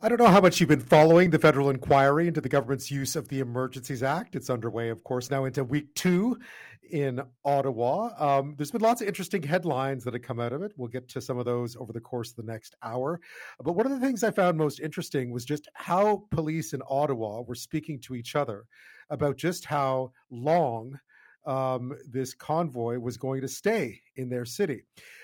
I 0.00 0.08
don't 0.08 0.20
know 0.20 0.28
how 0.28 0.40
much 0.40 0.60
you've 0.60 0.68
been 0.68 0.78
following 0.78 1.30
the 1.30 1.40
federal 1.40 1.70
inquiry 1.70 2.28
into 2.28 2.40
the 2.40 2.48
government's 2.48 2.88
use 2.88 3.16
of 3.16 3.26
the 3.26 3.40
Emergencies 3.40 4.04
Act. 4.04 4.36
It's 4.36 4.48
underway, 4.48 4.90
of 4.90 5.02
course, 5.02 5.28
now 5.28 5.44
into 5.44 5.64
week 5.64 5.92
two 5.96 6.38
in 6.92 7.20
Ottawa. 7.44 8.10
Um, 8.16 8.54
there's 8.56 8.70
been 8.70 8.80
lots 8.80 9.02
of 9.02 9.08
interesting 9.08 9.42
headlines 9.42 10.04
that 10.04 10.14
have 10.14 10.22
come 10.22 10.38
out 10.38 10.52
of 10.52 10.62
it. 10.62 10.70
We'll 10.76 10.86
get 10.86 11.08
to 11.08 11.20
some 11.20 11.36
of 11.36 11.46
those 11.46 11.74
over 11.74 11.92
the 11.92 12.00
course 12.00 12.30
of 12.30 12.36
the 12.36 12.44
next 12.44 12.76
hour. 12.80 13.20
But 13.60 13.72
one 13.72 13.86
of 13.86 13.92
the 13.92 13.98
things 13.98 14.22
I 14.22 14.30
found 14.30 14.56
most 14.56 14.78
interesting 14.78 15.32
was 15.32 15.44
just 15.44 15.66
how 15.74 16.22
police 16.30 16.74
in 16.74 16.82
Ottawa 16.88 17.40
were 17.40 17.56
speaking 17.56 17.98
to 18.02 18.14
each 18.14 18.36
other 18.36 18.66
about 19.10 19.36
just 19.36 19.64
how 19.64 20.12
long 20.30 20.96
um, 21.48 21.96
this 22.06 22.34
convoy 22.34 22.98
was 22.98 23.16
going 23.16 23.40
to 23.40 23.48
stay 23.48 24.00
in 24.16 24.28
their 24.28 24.44
city. 24.44 24.82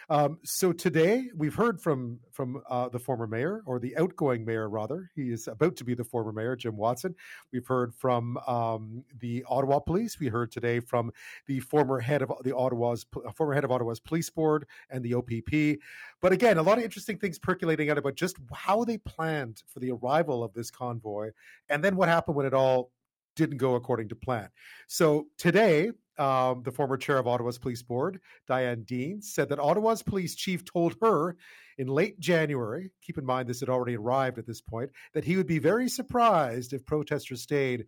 Um, 0.09 0.39
so 0.43 0.73
today 0.73 1.29
we've 1.37 1.55
heard 1.55 1.81
from 1.81 2.21
from 2.31 2.63
uh, 2.69 2.89
the 2.89 2.99
former 2.99 3.27
mayor 3.27 3.63
or 3.67 3.79
the 3.79 3.97
outgoing 3.97 4.45
mayor 4.45 4.69
rather. 4.69 5.11
He 5.15 5.31
is 5.31 5.49
about 5.49 5.77
to 5.77 5.85
be 5.85 5.95
the 5.95 6.05
former 6.05 6.33
mayor, 6.33 6.57
Jim 6.57 6.77
Watson. 6.77 7.15
We've 7.53 7.67
heard 7.67 7.95
from 7.95 8.39
um, 8.47 9.05
the 9.19 9.45
Ottawa 9.49 9.81
Police. 9.81 10.19
We 10.19 10.29
heard 10.29 10.51
today 10.51 10.81
from 10.81 11.11
the 11.47 11.61
former 11.61 12.01
head 12.01 12.23
of 12.23 12.33
the 12.43 12.55
Ottawa's 12.55 13.07
former 13.35 13.55
head 13.55 13.65
of 13.65 13.71
Ottawa's 13.71 14.01
police 14.01 14.31
board 14.31 14.67
and 14.91 15.05
the 15.05 15.15
OPP. 15.15 15.81
But 16.21 16.33
again, 16.33 16.59
a 16.59 16.63
lot 16.63 16.79
of 16.79 16.85
interesting 16.85 17.19
things 17.19 17.39
percolating 17.39 17.91
out 17.91 17.99
about 17.99 18.15
just 18.15 18.37
how 18.53 18.85
they 18.85 18.99
planned 18.99 19.63
for 19.67 19.81
the 19.81 19.91
arrival 19.91 20.43
of 20.43 20.53
this 20.55 20.71
convoy, 20.71 21.31
and 21.69 21.85
then 21.85 21.97
what 21.97 22.09
happened 22.09 22.37
when 22.37 22.47
it 22.47 22.55
all 22.55 22.91
didn't 23.37 23.59
go 23.59 23.75
according 23.75 24.09
to 24.09 24.15
plan. 24.15 24.49
So 24.87 25.27
today, 25.39 25.91
um, 26.19 26.63
the 26.63 26.73
former 26.73 26.97
chair 26.97 27.19
of 27.19 27.27
Ottawa's 27.27 27.59
police 27.59 27.83
board, 27.83 28.21
Diane 28.47 28.83
Dean, 28.83 29.21
said 29.23 29.49
that 29.49 29.59
Ottawa's 29.59 30.03
police 30.03 30.35
chief 30.35 30.65
told 30.65 30.97
her 31.03 31.37
in 31.79 31.89
late 31.89 32.19
January, 32.21 32.91
keep 33.03 33.19
in 33.19 33.25
mind 33.25 33.49
this 33.49 33.61
had 33.61 33.69
already 33.69 33.97
arrived 33.97 34.39
at 34.39 34.47
this 34.47 34.61
point, 34.61 34.91
that 35.13 35.25
he 35.25 35.37
would 35.37 35.47
be 35.47 35.59
very 35.59 35.89
surprised 35.89 36.73
if 36.73 36.87
protesters 36.87 37.43
stayed 37.43 37.87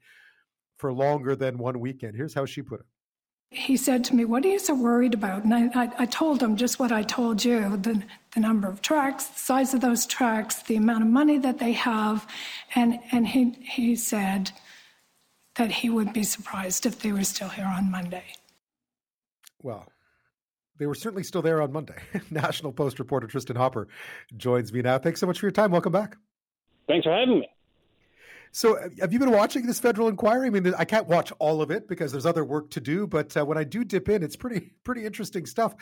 for 0.79 0.93
longer 0.93 1.37
than 1.37 1.59
one 1.59 1.80
weekend. 1.80 2.16
Here's 2.16 2.35
how 2.35 2.47
she 2.47 2.63
put 2.63 2.80
it. 2.80 2.87
He 3.51 3.77
said 3.77 4.04
to 4.04 4.16
me, 4.16 4.24
What 4.24 4.45
are 4.45 4.49
you 4.49 4.59
so 4.59 4.74
worried 4.74 5.15
about? 5.15 5.45
And 5.45 5.54
I, 5.54 5.85
I, 5.85 5.93
I 6.01 6.07
told 6.07 6.43
him 6.43 6.57
just 6.57 6.80
what 6.80 6.91
I 6.91 7.02
told 7.02 7.45
you 7.45 7.77
the, 7.77 8.02
the 8.35 8.41
number 8.41 8.69
of 8.69 8.82
trucks, 8.82 9.27
the 9.27 9.38
size 9.38 9.73
of 9.73 9.80
those 9.80 10.04
trucks, 10.04 10.63
the 10.65 10.77
amount 10.77 11.04
of 11.04 11.09
money 11.09 11.38
that 11.38 11.59
they 11.59 11.73
have. 11.73 12.27
And, 12.74 12.99
and 13.13 13.29
he, 13.29 13.52
he 13.63 13.95
said, 13.95 14.51
that 15.57 15.71
he 15.71 15.90
would 15.90 16.12
be 16.12 16.23
surprised 16.23 16.87
if 16.87 17.01
they 17.01 17.12
were 17.12 17.24
still 17.24 17.49
here 17.49 17.66
on 17.66 17.90
Monday. 17.90 18.24
Well, 19.63 19.87
they 20.79 20.87
were 20.87 20.95
certainly 20.95 21.23
still 21.23 21.43
there 21.43 21.63
on 21.63 21.73
Monday. 21.73 21.96
National 22.30 22.73
Post 22.73 22.98
reporter 22.98 23.26
Tristin 23.26 23.57
Hopper 23.57 23.88
joins 24.37 24.73
me 24.73 24.82
now. 24.82 24.98
Thanks 24.98 25.21
so 25.21 25.26
much 25.26 25.40
for 25.40 25.46
your 25.46 25.52
time. 25.52 25.71
Welcome 25.71 25.93
back. 25.93 26.16
Thanks 26.87 27.04
for 27.04 27.13
having 27.13 27.40
me. 27.40 27.48
So, 28.52 28.79
have 29.01 29.13
you 29.13 29.18
been 29.18 29.32
watching 29.32 29.66
this 29.66 29.80
federal 29.80 30.09
inquiry? 30.09 30.46
I 30.46 30.51
mean, 30.51 30.73
I 30.79 30.85
can't 30.85 31.07
watch 31.07 31.30
all 31.38 31.60
of 31.60 31.70
it 31.70 31.88
because 31.88 32.10
there's 32.13 32.24
other 32.24 32.45
work 32.45 32.70
to 32.70 32.80
do. 32.80 33.07
But 33.07 33.37
uh, 33.37 33.45
when 33.45 33.59
I 33.59 33.65
do 33.65 33.85
dip 33.85 34.09
in, 34.09 34.23
it's 34.23 34.37
pretty 34.37 34.73
pretty 34.85 35.04
interesting 35.04 35.46
stuff. 35.46 35.74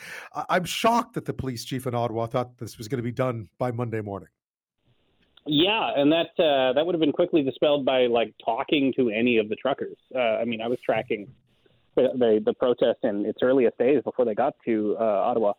I'm 0.49 0.65
shocked 0.65 1.13
that 1.13 1.25
the 1.25 1.33
police 1.33 1.63
chief 1.63 1.87
in 1.87 1.95
Ottawa 1.95 2.25
thought 2.25 2.57
this 2.57 2.77
was 2.77 2.87
going 2.87 2.97
to 2.97 3.03
be 3.03 3.11
done 3.11 3.47
by 3.57 3.71
Monday 3.71 4.01
morning. 4.01 4.29
Yeah, 5.47 5.91
and 5.95 6.11
that 6.11 6.29
uh, 6.39 6.73
that 6.73 6.85
would 6.85 6.95
have 6.95 6.99
been 6.99 7.11
quickly 7.11 7.43
dispelled 7.43 7.85
by 7.85 8.07
like 8.07 8.33
talking 8.43 8.91
to 8.97 9.09
any 9.09 9.37
of 9.37 9.47
the 9.47 9.55
truckers. 9.55 9.97
Uh, 10.13 10.19
I 10.19 10.45
mean, 10.45 10.59
I 10.59 10.67
was 10.67 10.79
tracking 10.83 11.27
the, 11.95 12.41
the, 12.43 12.53
protest 12.53 12.99
in 13.03 13.25
its 13.25 13.39
earliest 13.41 13.77
days 13.77 14.01
before 14.03 14.25
they 14.25 14.33
got 14.33 14.55
to 14.65 14.97
uh, 14.99 15.03
Ottawa, 15.03 15.53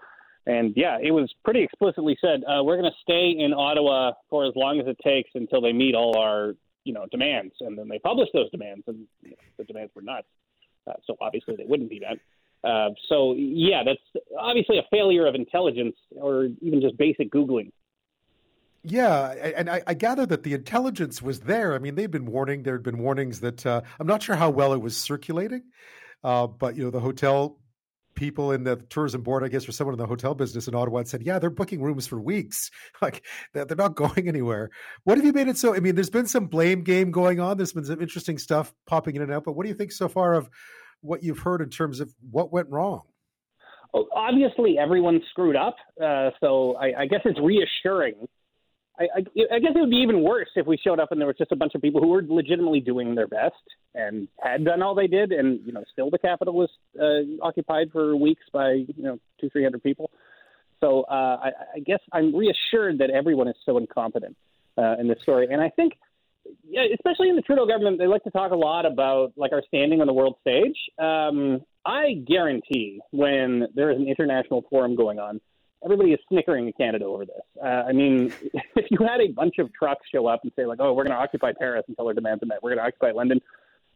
and 0.44 0.72
yeah, 0.76 0.98
it 1.00 1.12
was 1.12 1.32
pretty 1.44 1.62
explicitly 1.62 2.18
said 2.20 2.42
uh, 2.44 2.64
we're 2.64 2.76
going 2.76 2.90
to 2.90 2.98
stay 3.00 3.30
in 3.38 3.54
Ottawa 3.54 4.12
for 4.28 4.44
as 4.44 4.52
long 4.56 4.80
as 4.80 4.88
it 4.88 4.98
takes 5.04 5.30
until 5.34 5.60
they 5.60 5.72
meet 5.72 5.94
all 5.94 6.18
our 6.18 6.54
you 6.82 6.92
know 6.92 7.06
demands, 7.12 7.54
and 7.60 7.78
then 7.78 7.88
they 7.88 8.00
published 8.00 8.32
those 8.34 8.50
demands, 8.50 8.82
and 8.88 9.06
you 9.22 9.30
know, 9.30 9.36
the 9.56 9.64
demands 9.64 9.92
were 9.94 10.02
nuts. 10.02 10.26
Uh, 10.88 10.94
so 11.06 11.16
obviously 11.20 11.54
they 11.56 11.64
wouldn't 11.64 11.90
be 11.90 12.00
that. 12.00 12.68
Uh, 12.68 12.90
so 13.08 13.34
yeah, 13.34 13.84
that's 13.84 14.24
obviously 14.36 14.78
a 14.78 14.84
failure 14.90 15.26
of 15.26 15.36
intelligence 15.36 15.94
or 16.16 16.48
even 16.60 16.80
just 16.80 16.96
basic 16.96 17.30
googling 17.30 17.70
yeah, 18.88 19.30
and 19.56 19.68
I, 19.68 19.82
I, 19.86 19.94
gather 19.94 20.26
that 20.26 20.44
the 20.44 20.54
intelligence 20.54 21.20
was 21.20 21.40
there. 21.40 21.74
I 21.74 21.78
mean, 21.78 21.96
they've 21.96 22.10
been 22.10 22.26
warning. 22.26 22.62
There 22.62 22.74
had 22.74 22.84
been 22.84 22.98
warnings 22.98 23.40
that 23.40 23.66
uh, 23.66 23.80
I'm 23.98 24.06
not 24.06 24.22
sure 24.22 24.36
how 24.36 24.50
well 24.50 24.72
it 24.72 24.80
was 24.80 24.96
circulating, 24.96 25.64
uh, 26.22 26.46
but 26.46 26.76
you 26.76 26.84
know, 26.84 26.90
the 26.90 27.00
hotel 27.00 27.58
people 28.14 28.52
in 28.52 28.64
the 28.64 28.76
tourism 28.76 29.22
board, 29.22 29.44
I 29.44 29.48
guess, 29.48 29.68
or 29.68 29.72
someone 29.72 29.94
in 29.94 29.98
the 29.98 30.06
hotel 30.06 30.34
business 30.34 30.68
in 30.68 30.74
Ottawa 30.74 31.02
said, 31.04 31.22
"Yeah, 31.22 31.40
they're 31.40 31.50
booking 31.50 31.82
rooms 31.82 32.06
for 32.06 32.20
weeks. 32.20 32.70
Like 33.02 33.24
they're 33.52 33.66
not 33.76 33.96
going 33.96 34.28
anywhere." 34.28 34.70
What 35.02 35.18
have 35.18 35.24
you 35.24 35.32
made 35.32 35.48
it 35.48 35.58
so? 35.58 35.74
I 35.74 35.80
mean, 35.80 35.96
there's 35.96 36.10
been 36.10 36.26
some 36.26 36.46
blame 36.46 36.82
game 36.82 37.10
going 37.10 37.40
on. 37.40 37.56
There's 37.56 37.72
been 37.72 37.84
some 37.84 38.00
interesting 38.00 38.38
stuff 38.38 38.72
popping 38.86 39.16
in 39.16 39.22
and 39.22 39.32
out. 39.32 39.44
But 39.44 39.52
what 39.52 39.64
do 39.64 39.68
you 39.68 39.74
think 39.74 39.92
so 39.92 40.08
far 40.08 40.34
of 40.34 40.48
what 41.00 41.24
you've 41.24 41.40
heard 41.40 41.60
in 41.60 41.70
terms 41.70 42.00
of 42.00 42.14
what 42.30 42.52
went 42.52 42.68
wrong? 42.70 43.02
obviously, 44.14 44.76
everyone 44.78 45.20
screwed 45.30 45.56
up. 45.56 45.76
Uh, 46.02 46.30
so 46.40 46.76
I, 46.76 47.02
I 47.02 47.06
guess 47.06 47.20
it's 47.24 47.40
reassuring 47.40 48.26
I, 48.98 49.04
I, 49.04 49.18
I 49.54 49.58
guess 49.58 49.72
it 49.74 49.80
would 49.80 49.90
be 49.90 49.96
even 49.96 50.22
worse 50.22 50.48
if 50.56 50.66
we 50.66 50.78
showed 50.78 51.00
up 51.00 51.12
and 51.12 51.20
there 51.20 51.28
was 51.28 51.36
just 51.36 51.52
a 51.52 51.56
bunch 51.56 51.74
of 51.74 51.82
people 51.82 52.00
who 52.00 52.08
were 52.08 52.22
legitimately 52.26 52.80
doing 52.80 53.14
their 53.14 53.26
best 53.26 53.54
and 53.94 54.28
had 54.40 54.64
done 54.64 54.82
all 54.82 54.94
they 54.94 55.06
did, 55.06 55.32
and 55.32 55.60
you 55.66 55.72
know, 55.72 55.84
still 55.92 56.10
the 56.10 56.18
capital 56.18 56.54
was 56.54 56.70
uh, 57.00 57.44
occupied 57.44 57.90
for 57.92 58.16
weeks 58.16 58.42
by 58.52 58.72
you 58.72 59.02
know 59.02 59.18
two, 59.40 59.50
three 59.50 59.62
hundred 59.62 59.82
people. 59.82 60.10
So 60.80 61.02
uh, 61.02 61.38
I, 61.42 61.50
I 61.76 61.78
guess 61.80 62.00
I'm 62.12 62.34
reassured 62.34 62.98
that 62.98 63.10
everyone 63.10 63.48
is 63.48 63.56
so 63.64 63.78
incompetent 63.78 64.36
uh, 64.76 64.96
in 64.98 65.08
this 65.08 65.20
story, 65.22 65.48
and 65.50 65.60
I 65.60 65.70
think, 65.70 65.94
yeah, 66.68 66.82
especially 66.94 67.28
in 67.28 67.36
the 67.36 67.42
Trudeau 67.42 67.66
government, 67.66 67.98
they 67.98 68.06
like 68.06 68.24
to 68.24 68.30
talk 68.30 68.52
a 68.52 68.56
lot 68.56 68.86
about 68.86 69.32
like 69.36 69.52
our 69.52 69.62
standing 69.66 70.00
on 70.00 70.06
the 70.06 70.12
world 70.12 70.36
stage. 70.40 70.76
Um, 70.98 71.62
I 71.84 72.14
guarantee 72.26 73.00
when 73.10 73.68
there 73.74 73.90
is 73.90 73.98
an 73.98 74.08
international 74.08 74.64
forum 74.68 74.96
going 74.96 75.18
on 75.18 75.40
everybody 75.84 76.12
is 76.12 76.20
snickering 76.28 76.66
in 76.66 76.72
Canada 76.72 77.04
over 77.04 77.24
this. 77.24 77.42
Uh, 77.62 77.84
I 77.88 77.92
mean, 77.92 78.32
if 78.76 78.86
you 78.90 78.98
had 79.06 79.20
a 79.20 79.28
bunch 79.32 79.58
of 79.58 79.72
trucks 79.72 80.06
show 80.12 80.26
up 80.26 80.40
and 80.42 80.52
say 80.56 80.66
like, 80.66 80.78
"Oh, 80.80 80.92
we're 80.92 81.04
going 81.04 81.16
to 81.16 81.22
occupy 81.22 81.52
Paris 81.58 81.84
until 81.88 82.06
our 82.08 82.14
demands 82.14 82.42
are 82.42 82.46
met. 82.46 82.62
We're 82.62 82.70
going 82.70 82.78
to 82.78 82.86
occupy 82.86 83.12
London," 83.12 83.40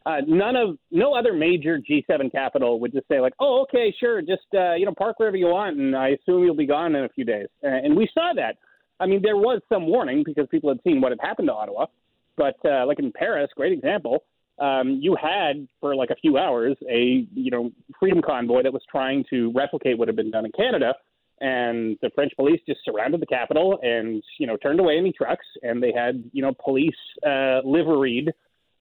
uh, 0.05 0.17
none 0.27 0.55
of 0.55 0.77
no 0.89 1.13
other 1.13 1.33
major 1.33 1.79
G7 1.79 2.31
capital 2.31 2.79
would 2.79 2.91
just 2.91 3.07
say 3.07 3.19
like, 3.19 3.33
"Oh, 3.39 3.61
okay, 3.63 3.93
sure, 3.99 4.21
just 4.21 4.41
uh, 4.53 4.73
you 4.73 4.85
know, 4.85 4.93
park 4.97 5.19
wherever 5.19 5.37
you 5.37 5.47
want, 5.47 5.77
and 5.77 5.95
I 5.95 6.09
assume 6.09 6.43
you'll 6.43 6.55
be 6.55 6.65
gone 6.65 6.95
in 6.95 7.03
a 7.03 7.09
few 7.09 7.25
days." 7.25 7.47
Uh, 7.63 7.67
and 7.67 7.95
we 7.95 8.09
saw 8.13 8.33
that. 8.35 8.57
I 8.99 9.05
mean, 9.05 9.21
there 9.21 9.37
was 9.37 9.61
some 9.69 9.87
warning 9.87 10.23
because 10.25 10.47
people 10.49 10.69
had 10.69 10.79
seen 10.83 11.01
what 11.01 11.11
had 11.11 11.19
happened 11.21 11.47
to 11.47 11.53
Ottawa, 11.53 11.87
but 12.35 12.55
uh, 12.65 12.85
like 12.85 12.99
in 12.99 13.11
Paris, 13.11 13.49
great 13.55 13.73
example. 13.73 14.23
Um, 14.59 14.99
you 15.01 15.15
had 15.19 15.67
for 15.79 15.95
like 15.95 16.09
a 16.11 16.15
few 16.15 16.37
hours 16.37 16.77
a 16.89 17.27
you 17.33 17.51
know 17.51 17.71
freedom 17.99 18.21
convoy 18.21 18.63
that 18.63 18.73
was 18.73 18.83
trying 18.89 19.23
to 19.29 19.51
replicate 19.55 19.97
what 19.97 20.07
had 20.07 20.15
been 20.15 20.31
done 20.31 20.45
in 20.45 20.51
Canada, 20.51 20.95
and 21.41 21.97
the 22.01 22.09
French 22.15 22.31
police 22.37 22.61
just 22.67 22.79
surrounded 22.85 23.21
the 23.21 23.25
capital 23.25 23.79
and 23.81 24.23
you 24.37 24.47
know 24.47 24.55
turned 24.57 24.79
away 24.79 24.97
any 24.97 25.11
trucks, 25.11 25.45
and 25.63 25.81
they 25.81 25.91
had 25.91 26.23
you 26.31 26.41
know 26.41 26.53
police 26.63 26.95
uh, 27.25 27.59
liveried 27.65 28.31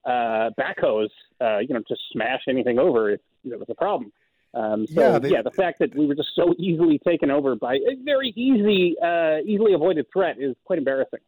uh, 0.04 0.50
backhoes, 0.58 1.08
uh, 1.40 1.58
you 1.58 1.74
know, 1.74 1.82
to 1.86 1.96
smash 2.12 2.42
anything 2.48 2.78
over 2.78 3.10
if 3.10 3.20
there 3.44 3.58
was 3.58 3.68
a 3.68 3.74
problem. 3.74 4.12
Um, 4.52 4.86
so 4.86 5.12
yeah, 5.12 5.18
they, 5.18 5.30
yeah, 5.30 5.42
the 5.42 5.50
fact 5.50 5.78
that 5.78 5.94
we 5.94 6.06
were 6.06 6.14
just 6.14 6.30
so 6.34 6.54
easily 6.58 6.98
taken 7.06 7.30
over 7.30 7.54
by 7.54 7.74
a 7.74 7.96
very 8.04 8.32
easy, 8.36 8.96
uh, 9.00 9.38
easily 9.44 9.74
avoided 9.74 10.06
threat 10.12 10.36
is 10.40 10.56
quite 10.64 10.78
embarrassing. 10.78 11.20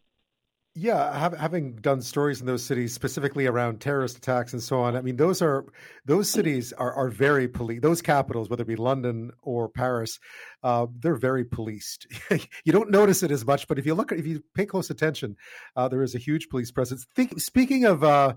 Yeah, 0.75 1.19
have, 1.19 1.37
having 1.37 1.77
done 1.77 2.01
stories 2.01 2.41
in 2.41 2.47
those 2.47 2.65
cities 2.65 2.95
specifically 2.95 3.47
around 3.47 3.81
terrorist 3.83 4.17
attacks 4.17 4.55
and 4.55 4.63
so 4.63 4.81
on, 4.81 4.97
I 4.97 5.03
mean, 5.03 5.17
those 5.17 5.43
are 5.43 5.67
those 6.07 6.31
cities 6.31 6.73
are 6.73 6.91
are 6.95 7.11
very 7.11 7.47
police. 7.47 7.83
Those 7.83 8.01
capitals, 8.01 8.49
whether 8.49 8.63
it 8.63 8.69
be 8.69 8.77
London 8.77 9.33
or 9.43 9.69
Paris, 9.69 10.19
uh, 10.63 10.87
they're 10.99 11.17
very 11.17 11.45
policed. 11.45 12.07
you 12.65 12.73
don't 12.73 12.91
notice 12.91 13.23
it 13.23 13.31
as 13.31 13.45
much, 13.45 13.69
but 13.69 13.79
if 13.79 13.85
you 13.85 13.95
look, 13.95 14.13
if 14.13 14.27
you 14.27 14.43
pay 14.55 14.65
close 14.65 14.89
attention, 14.89 15.37
uh, 15.77 15.89
there 15.89 16.03
is 16.03 16.15
a 16.15 16.19
huge 16.19 16.49
police 16.49 16.71
presence. 16.71 17.07
Think, 17.15 17.39
speaking 17.39 17.85
of 17.85 18.03
uh, 18.03 18.37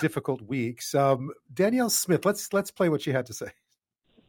difficult 0.00 0.42
weeks, 0.42 0.94
um, 0.94 1.30
Danielle 1.52 1.90
Smith, 1.90 2.24
let's 2.24 2.52
let's 2.52 2.70
play 2.70 2.88
what 2.88 3.02
she 3.02 3.10
had 3.10 3.26
to 3.26 3.34
say. 3.34 3.50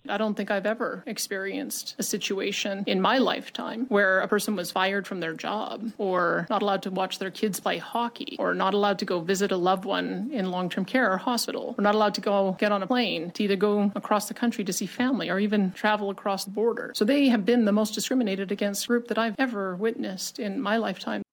I 0.10 0.18
don't 0.18 0.36
think 0.36 0.52
I've 0.52 0.66
ever 0.66 1.04
experienced 1.06 1.96
a 2.00 2.04
situation 2.04 2.84
in 2.88 3.02
my 3.02 3.18
lifetime 3.18 3.86
where 3.90 4.20
a 4.20 4.28
person 4.28 4.56
was 4.56 4.72
fired 4.72 5.08
from 5.08 5.20
their 5.20 5.34
job 5.34 5.92
or 5.98 6.48
not 6.50 6.62
allowed 6.62 6.84
to 6.84 6.92
watch 6.92 7.20
their 7.20 7.32
kids 7.32 7.60
play 7.60 7.78
hockey 7.78 8.36
or 8.40 8.54
not 8.54 8.74
allowed 8.74 9.00
to 9.00 9.06
go 9.06 9.20
visit 9.20 9.52
a 9.52 9.58
loved 9.58 9.86
one 9.86 10.30
in 10.32 10.52
long 10.52 10.70
term 10.70 10.86
care 10.86 11.12
or 11.12 11.18
hospital 11.18 11.76
or 11.78 11.82
not 11.82 11.96
allowed 11.96 12.14
to 12.16 12.22
go 12.22 12.56
get 12.60 12.72
on 12.72 12.84
a 12.84 12.88
plane 12.88 13.32
to 13.32 13.44
either 13.44 13.56
go 13.56 13.92
across 13.96 14.28
the 14.28 14.34
country 14.34 14.64
to 14.64 14.74
see 14.74 14.86
family 14.86 15.30
or 15.30 15.40
even 15.40 15.72
travel 15.72 16.10
across 16.10 16.46
the 16.46 16.52
border. 16.52 16.92
So 16.96 17.06
they 17.06 17.28
have 17.30 17.46
been 17.46 17.66
the 17.66 17.72
most 17.72 17.94
discriminated 17.94 18.52
against 18.52 18.88
group 18.88 19.08
that 19.08 19.18
I've 19.18 19.36
ever 19.40 19.76
witnessed 19.76 20.40
in 20.40 20.62
my 20.62 20.78
lifetime. 20.78 21.24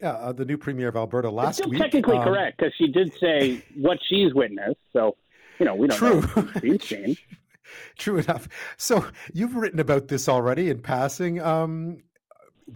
Yeah, 0.00 0.12
uh, 0.12 0.32
the 0.32 0.44
new 0.44 0.56
premier 0.56 0.88
of 0.88 0.96
Alberta 0.96 1.28
last 1.28 1.48
it's 1.48 1.58
still 1.58 1.70
week. 1.70 1.80
Technically 1.80 2.16
um, 2.16 2.24
correct 2.24 2.58
because 2.58 2.72
she 2.76 2.86
did 2.86 3.12
say 3.18 3.64
what 3.74 3.98
she's 4.08 4.32
witnessed. 4.32 4.78
So 4.92 5.16
you 5.58 5.66
know 5.66 5.74
we 5.74 5.88
don't 5.88 5.98
True. 5.98 6.20
know 6.20 6.48
she's 6.60 6.84
seen. 6.84 7.16
True 7.98 8.18
enough. 8.18 8.48
So 8.76 9.04
you've 9.32 9.56
written 9.56 9.80
about 9.80 10.08
this 10.08 10.28
already 10.28 10.70
in 10.70 10.80
passing. 10.80 11.40
Um, 11.40 11.98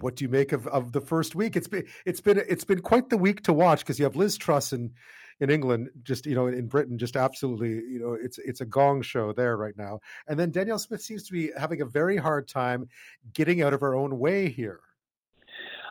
what 0.01 0.17
do 0.17 0.25
you 0.25 0.29
make 0.29 0.53
of, 0.53 0.67
of 0.69 0.93
the 0.93 1.01
first 1.01 1.35
week? 1.35 1.57
It's 1.57 1.69
been 1.69 1.87
it's 2.07 2.21
been 2.21 2.43
it's 2.49 2.65
been 2.65 2.81
quite 2.81 3.11
the 3.11 3.19
week 3.19 3.43
to 3.45 3.53
watch 3.53 3.81
because 3.81 3.99
you 3.99 4.05
have 4.05 4.17
Liz 4.17 4.37
Truss 4.37 4.73
in 4.73 4.93
in 5.41 5.51
England, 5.51 5.91
just 6.03 6.25
you 6.27 6.35
know, 6.35 6.47
in 6.47 6.69
Britain, 6.69 6.99
just 6.99 7.17
absolutely, 7.17 7.71
you 7.71 7.99
know, 7.99 8.15
it's 8.15 8.39
it's 8.39 8.61
a 8.61 8.67
gong 8.67 9.03
show 9.03 9.33
there 9.33 9.57
right 9.57 9.77
now. 9.77 10.01
And 10.29 10.39
then 10.39 10.51
Danielle 10.51 10.79
Smith 10.79 11.03
seems 11.03 11.25
to 11.25 11.33
be 11.33 11.51
having 11.59 11.81
a 11.81 11.87
very 11.87 12.17
hard 12.17 12.49
time 12.49 12.89
getting 13.33 13.63
out 13.63 13.75
of 13.75 13.81
her 13.81 13.95
own 13.95 14.19
way 14.19 14.49
here. 14.49 14.81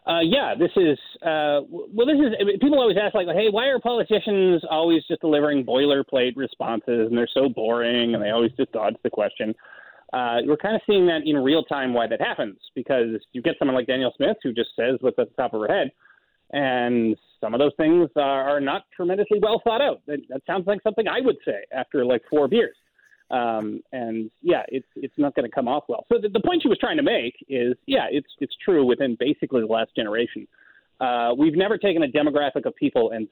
Uh, 0.07 0.21
yeah, 0.21 0.56
this 0.57 0.71
is 0.77 0.98
uh, 1.21 1.62
well. 1.69 2.07
This 2.07 2.18
is 2.18 2.59
people 2.59 2.80
always 2.80 2.98
ask 3.00 3.13
like, 3.13 3.27
"Hey, 3.27 3.50
why 3.51 3.68
are 3.68 3.80
politicians 3.80 4.63
always 4.69 5.03
just 5.07 5.21
delivering 5.21 5.63
boilerplate 5.63 6.36
responses 6.36 7.07
and 7.07 7.15
they're 7.15 7.30
so 7.31 7.50
boring 7.50 8.15
and 8.15 8.24
they 8.24 8.31
always 8.31 8.51
just 8.53 8.71
dodge 8.71 8.95
the 9.03 9.12
question?" 9.12 9.53
Uh, 10.12 10.39
we're 10.45 10.57
kind 10.57 10.75
of 10.75 10.81
seeing 10.88 11.06
that 11.06 11.21
in 11.25 11.38
real 11.38 11.63
time 11.63 11.94
why 11.94 12.07
that 12.07 12.19
happens 12.19 12.57
because 12.75 13.21
you 13.31 13.42
get 13.42 13.56
someone 13.59 13.75
like 13.75 13.88
Danielle 13.88 14.13
Smith 14.18 14.38
who 14.44 14.51
just 14.51 14.69
says 14.75 14.98
what's 15.01 15.18
at 15.19 15.30
the 15.30 15.36
top 15.36 15.53
of 15.53 15.62
her 15.62 15.68
head, 15.68 15.92
and 16.51 17.15
some 17.39 17.53
of 17.53 17.59
those 17.59 17.71
things 17.77 18.09
are, 18.15 18.50
are 18.50 18.59
not 18.59 18.86
tremendously 18.95 19.39
well 19.39 19.62
thought 19.63 19.81
out. 19.81 20.01
That, 20.07 20.19
that 20.30 20.42
sounds 20.48 20.65
like 20.65 20.81
something 20.81 21.07
I 21.07 21.21
would 21.21 21.38
say 21.45 21.63
after 21.71 22.03
like 22.06 22.24
four 22.30 22.48
beers. 22.48 22.75
Um, 23.31 23.81
and 23.93 24.29
yeah, 24.41 24.63
it's 24.67 24.87
it's 24.95 25.13
not 25.17 25.35
going 25.35 25.49
to 25.49 25.55
come 25.55 25.67
off 25.67 25.85
well. 25.87 26.05
So 26.11 26.19
the, 26.21 26.27
the 26.27 26.41
point 26.41 26.63
she 26.63 26.67
was 26.67 26.77
trying 26.77 26.97
to 26.97 27.03
make 27.03 27.35
is, 27.47 27.75
yeah, 27.85 28.07
it's 28.11 28.27
it's 28.39 28.53
true 28.63 28.85
within 28.85 29.15
basically 29.17 29.61
the 29.61 29.67
last 29.67 29.95
generation. 29.95 30.47
Uh, 30.99 31.31
we've 31.37 31.55
never 31.55 31.77
taken 31.77 32.03
a 32.03 32.07
demographic 32.07 32.65
of 32.65 32.75
people 32.75 33.11
and 33.11 33.27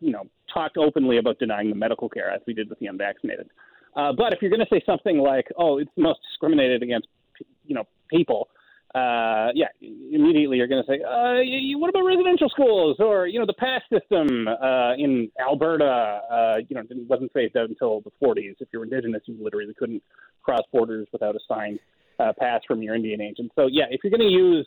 you 0.00 0.12
know 0.12 0.24
talked 0.52 0.76
openly 0.76 1.16
about 1.16 1.38
denying 1.38 1.70
them 1.70 1.78
medical 1.78 2.08
care 2.08 2.30
as 2.30 2.40
we 2.46 2.52
did 2.52 2.68
with 2.68 2.78
the 2.78 2.86
unvaccinated. 2.86 3.48
Uh, 3.96 4.12
but 4.12 4.34
if 4.34 4.42
you're 4.42 4.50
going 4.50 4.60
to 4.60 4.66
say 4.70 4.82
something 4.84 5.18
like, 5.18 5.48
"Oh, 5.56 5.78
it's 5.78 5.90
the 5.96 6.02
most 6.02 6.20
discriminated 6.28 6.82
against," 6.82 7.08
you 7.66 7.74
know, 7.74 7.84
people, 8.10 8.48
uh, 8.94 9.48
yeah, 9.54 9.66
immediately 9.80 10.56
you're 10.56 10.66
going 10.66 10.82
to 10.82 10.90
say, 10.90 11.02
uh, 11.02 11.40
you, 11.40 11.78
what 11.78 11.90
about 11.90 12.04
residential 12.04 12.48
schools 12.48 12.96
or 12.98 13.26
you 13.26 13.38
know 13.38 13.44
the 13.44 13.52
pass 13.52 13.82
system 13.92 14.48
uh, 14.48 14.94
in 14.94 15.30
Alberta? 15.38 16.20
Uh, 16.30 16.56
you 16.68 16.74
know, 16.74 16.82
it 16.88 17.08
wasn't 17.08 17.32
phased 17.32 17.56
out 17.56 17.68
until 17.68 18.00
the 18.00 18.10
40s. 18.22 18.54
If 18.60 18.68
you're 18.72 18.84
Indigenous, 18.84 19.22
you 19.26 19.36
literally 19.40 19.74
couldn't 19.78 20.02
cross 20.42 20.62
borders 20.72 21.06
without 21.12 21.36
a 21.36 21.40
signed 21.46 21.78
uh, 22.18 22.32
pass 22.38 22.62
from 22.66 22.82
your 22.82 22.94
Indian 22.94 23.20
agent. 23.20 23.52
So 23.56 23.68
yeah, 23.70 23.84
if 23.90 24.00
you're 24.02 24.10
going 24.10 24.26
to 24.26 24.34
use 24.34 24.66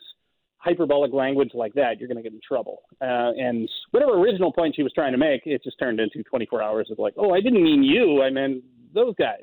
hyperbolic 0.58 1.12
language 1.12 1.50
like 1.54 1.74
that, 1.74 1.98
you're 1.98 2.08
going 2.08 2.16
to 2.16 2.22
get 2.22 2.32
in 2.32 2.40
trouble. 2.46 2.82
Uh, 3.00 3.32
and 3.36 3.68
whatever 3.90 4.12
original 4.12 4.52
point 4.52 4.76
she 4.76 4.84
was 4.84 4.92
trying 4.92 5.12
to 5.12 5.18
make, 5.18 5.42
it 5.46 5.64
just 5.64 5.78
turned 5.78 5.98
into 5.98 6.22
24 6.22 6.62
hours 6.62 6.88
of 6.92 6.98
like, 7.00 7.14
oh, 7.16 7.32
I 7.32 7.40
didn't 7.40 7.62
mean 7.62 7.82
you, 7.82 8.22
I 8.22 8.30
meant 8.30 8.62
those 8.94 9.14
guys. 9.18 9.42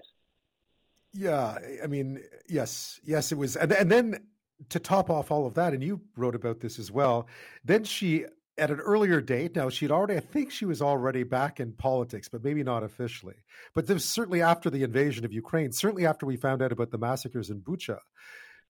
Yeah, 1.11 1.57
I 1.83 1.87
mean, 1.87 2.21
yes, 2.47 3.01
yes, 3.03 3.31
it 3.33 3.37
was, 3.37 3.57
and, 3.57 3.71
and 3.73 3.91
then 3.91 4.19
to 4.67 4.79
top 4.79 5.09
off 5.09 5.31
all 5.31 5.45
of 5.45 5.53
that, 5.53 5.73
and 5.73 5.81
you 5.81 6.01
wrote 6.17 6.35
about 6.35 6.59
this 6.59 6.79
as 6.79 6.91
well, 6.91 7.27
then 7.63 7.83
she, 7.83 8.25
at 8.57 8.71
an 8.71 8.79
earlier 8.79 9.21
date, 9.21 9.55
now 9.55 9.69
she'd 9.69 9.91
already, 9.91 10.17
I 10.17 10.19
think 10.19 10.51
she 10.51 10.65
was 10.65 10.81
already 10.81 11.23
back 11.23 11.59
in 11.59 11.71
politics, 11.71 12.27
but 12.27 12.43
maybe 12.43 12.63
not 12.63 12.83
officially. 12.83 13.35
But 13.73 13.87
this 13.87 14.03
certainly 14.03 14.41
after 14.41 14.69
the 14.69 14.83
invasion 14.83 15.23
of 15.23 15.31
Ukraine, 15.31 15.71
certainly 15.71 16.05
after 16.05 16.25
we 16.25 16.35
found 16.35 16.61
out 16.61 16.73
about 16.73 16.91
the 16.91 16.97
massacres 16.97 17.49
in 17.49 17.61
Bucha, 17.61 17.99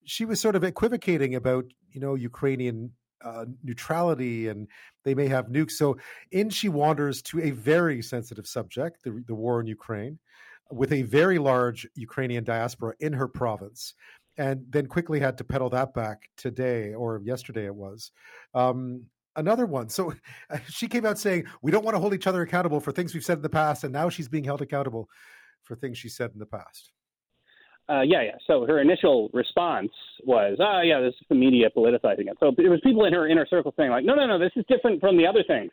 she 0.06 0.26
was 0.26 0.40
sort 0.40 0.56
of 0.56 0.64
equivocating 0.64 1.36
about, 1.36 1.66
you 1.92 2.00
know, 2.00 2.16
Ukrainian 2.16 2.92
uh, 3.24 3.46
neutrality 3.64 4.48
and 4.48 4.68
they 5.04 5.14
may 5.14 5.28
have 5.28 5.48
nukes. 5.48 5.72
So 5.72 5.98
in 6.32 6.50
she 6.50 6.70
wanders 6.70 7.22
to 7.24 7.42
a 7.42 7.52
very 7.52 8.02
sensitive 8.02 8.48
subject, 8.48 9.04
the, 9.04 9.24
the 9.28 9.36
war 9.36 9.60
in 9.60 9.68
Ukraine, 9.68 10.20
with 10.72 10.94
a 10.94 11.02
very 11.02 11.40
large 11.40 11.88
Ukrainian 11.96 12.44
diaspora 12.44 12.94
in 13.00 13.14
her 13.14 13.28
province 13.28 13.94
and 14.40 14.66
then 14.70 14.88
quickly 14.88 15.20
had 15.20 15.38
to 15.38 15.44
pedal 15.44 15.70
that 15.70 15.94
back 15.94 16.30
today 16.38 16.94
or 16.94 17.22
yesterday 17.24 17.66
it 17.66 17.76
was. 17.76 18.12
Um, 18.56 19.04
another 19.36 19.66
one. 19.66 19.90
So 19.90 20.14
she 20.70 20.88
came 20.88 21.06
out 21.06 21.20
saying, 21.20 21.46
We 21.62 21.72
don't 21.72 21.84
want 21.84 21.96
to 21.96 22.00
hold 22.00 22.14
each 22.14 22.26
other 22.26 22.42
accountable 22.42 22.80
for 22.80 22.94
things 22.94 23.14
we've 23.14 23.24
said 23.24 23.38
in 23.38 23.44
the 23.44 23.50
past. 23.50 23.84
And 23.84 23.92
now 23.92 24.10
she's 24.10 24.30
being 24.30 24.46
held 24.46 24.62
accountable 24.62 25.10
for 25.64 25.76
things 25.76 25.98
she 25.98 26.10
said 26.10 26.32
in 26.34 26.40
the 26.40 26.46
past. 26.46 26.94
Uh, 27.90 28.02
yeah, 28.02 28.22
yeah. 28.22 28.36
So 28.48 28.66
her 28.66 28.80
initial 28.80 29.30
response 29.34 29.92
was, 30.24 30.58
"Oh, 30.60 30.82
yeah, 30.82 31.02
this 31.02 31.16
is 31.20 31.26
the 31.28 31.34
media 31.34 31.70
politicizing 31.76 32.30
it." 32.30 32.38
So 32.40 32.54
it 32.56 32.70
was 32.70 32.80
people 32.84 33.06
in 33.06 33.14
her 33.14 33.28
inner 33.28 33.48
circle 33.48 33.74
saying, 33.76 33.90
"Like, 33.90 34.06
no, 34.06 34.14
no, 34.14 34.28
no, 34.28 34.38
this 34.38 34.52
is 34.56 34.64
different 34.70 35.02
from 35.02 35.18
the 35.18 35.26
other 35.26 35.44
things. 35.44 35.72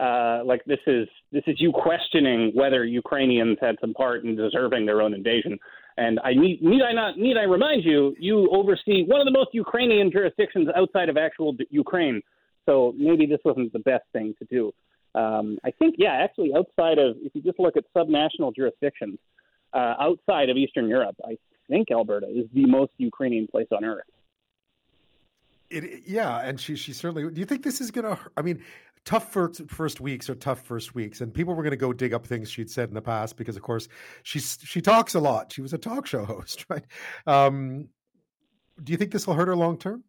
Uh, 0.00 0.42
like 0.44 0.64
this 0.64 0.80
is 0.88 1.06
this 1.30 1.44
is 1.46 1.60
you 1.60 1.70
questioning 1.70 2.50
whether 2.54 2.84
Ukrainians 2.84 3.56
had 3.60 3.76
some 3.80 3.94
part 3.94 4.24
in 4.24 4.34
deserving 4.34 4.84
their 4.84 5.00
own 5.00 5.14
invasion." 5.14 5.56
And 5.96 6.18
I 6.24 6.34
need, 6.34 6.60
need 6.60 6.82
I 6.82 6.92
not 6.92 7.16
need 7.18 7.36
I 7.36 7.44
remind 7.44 7.84
you, 7.84 8.14
you 8.18 8.48
oversee 8.50 9.04
one 9.04 9.20
of 9.20 9.26
the 9.26 9.32
most 9.32 9.50
Ukrainian 9.52 10.10
jurisdictions 10.10 10.68
outside 10.76 11.08
of 11.08 11.16
actual 11.16 11.54
Ukraine. 11.70 12.20
So 12.66 12.94
maybe 12.96 13.26
this 13.26 13.38
wasn't 13.44 13.72
the 13.72 13.78
best 13.78 14.04
thing 14.12 14.34
to 14.40 14.44
do. 14.46 14.72
Um, 15.14 15.58
I 15.64 15.70
think, 15.70 15.94
yeah, 15.98 16.14
actually, 16.14 16.52
outside 16.54 16.98
of 16.98 17.16
if 17.22 17.32
you 17.34 17.42
just 17.42 17.60
look 17.60 17.76
at 17.76 17.84
subnational 17.96 18.54
jurisdictions 18.54 19.18
uh, 19.72 19.94
outside 20.00 20.50
of 20.50 20.56
Eastern 20.56 20.88
Europe, 20.88 21.14
I 21.24 21.36
think 21.68 21.90
Alberta 21.90 22.26
is 22.26 22.46
the 22.52 22.66
most 22.66 22.92
Ukrainian 22.98 23.46
place 23.46 23.68
on 23.70 23.84
earth. 23.84 24.02
It, 25.70 26.02
yeah, 26.06 26.40
and 26.40 26.60
she 26.60 26.74
she 26.76 26.92
certainly. 26.92 27.30
Do 27.30 27.38
you 27.38 27.46
think 27.46 27.62
this 27.62 27.80
is 27.80 27.90
going 27.90 28.04
to? 28.04 28.18
I 28.36 28.42
mean, 28.42 28.62
tough 29.04 29.32
first, 29.32 29.62
first 29.68 30.00
weeks 30.00 30.28
are 30.30 30.34
tough 30.34 30.62
first 30.62 30.94
weeks, 30.94 31.20
and 31.20 31.32
people 31.32 31.54
were 31.54 31.62
going 31.62 31.72
to 31.72 31.76
go 31.76 31.92
dig 31.92 32.14
up 32.14 32.26
things 32.26 32.50
she'd 32.50 32.70
said 32.70 32.88
in 32.88 32.94
the 32.94 33.02
past 33.02 33.36
because, 33.36 33.56
of 33.56 33.62
course, 33.62 33.88
she's 34.22 34.58
she 34.64 34.80
talks 34.80 35.14
a 35.14 35.20
lot. 35.20 35.52
She 35.52 35.62
was 35.62 35.72
a 35.72 35.78
talk 35.78 36.06
show 36.06 36.24
host, 36.24 36.64
right? 36.68 36.84
Um, 37.26 37.88
do 38.82 38.92
you 38.92 38.96
think 38.96 39.12
this 39.12 39.26
will 39.26 39.34
hurt 39.34 39.48
her 39.48 39.56
long 39.56 39.78
term? 39.78 40.02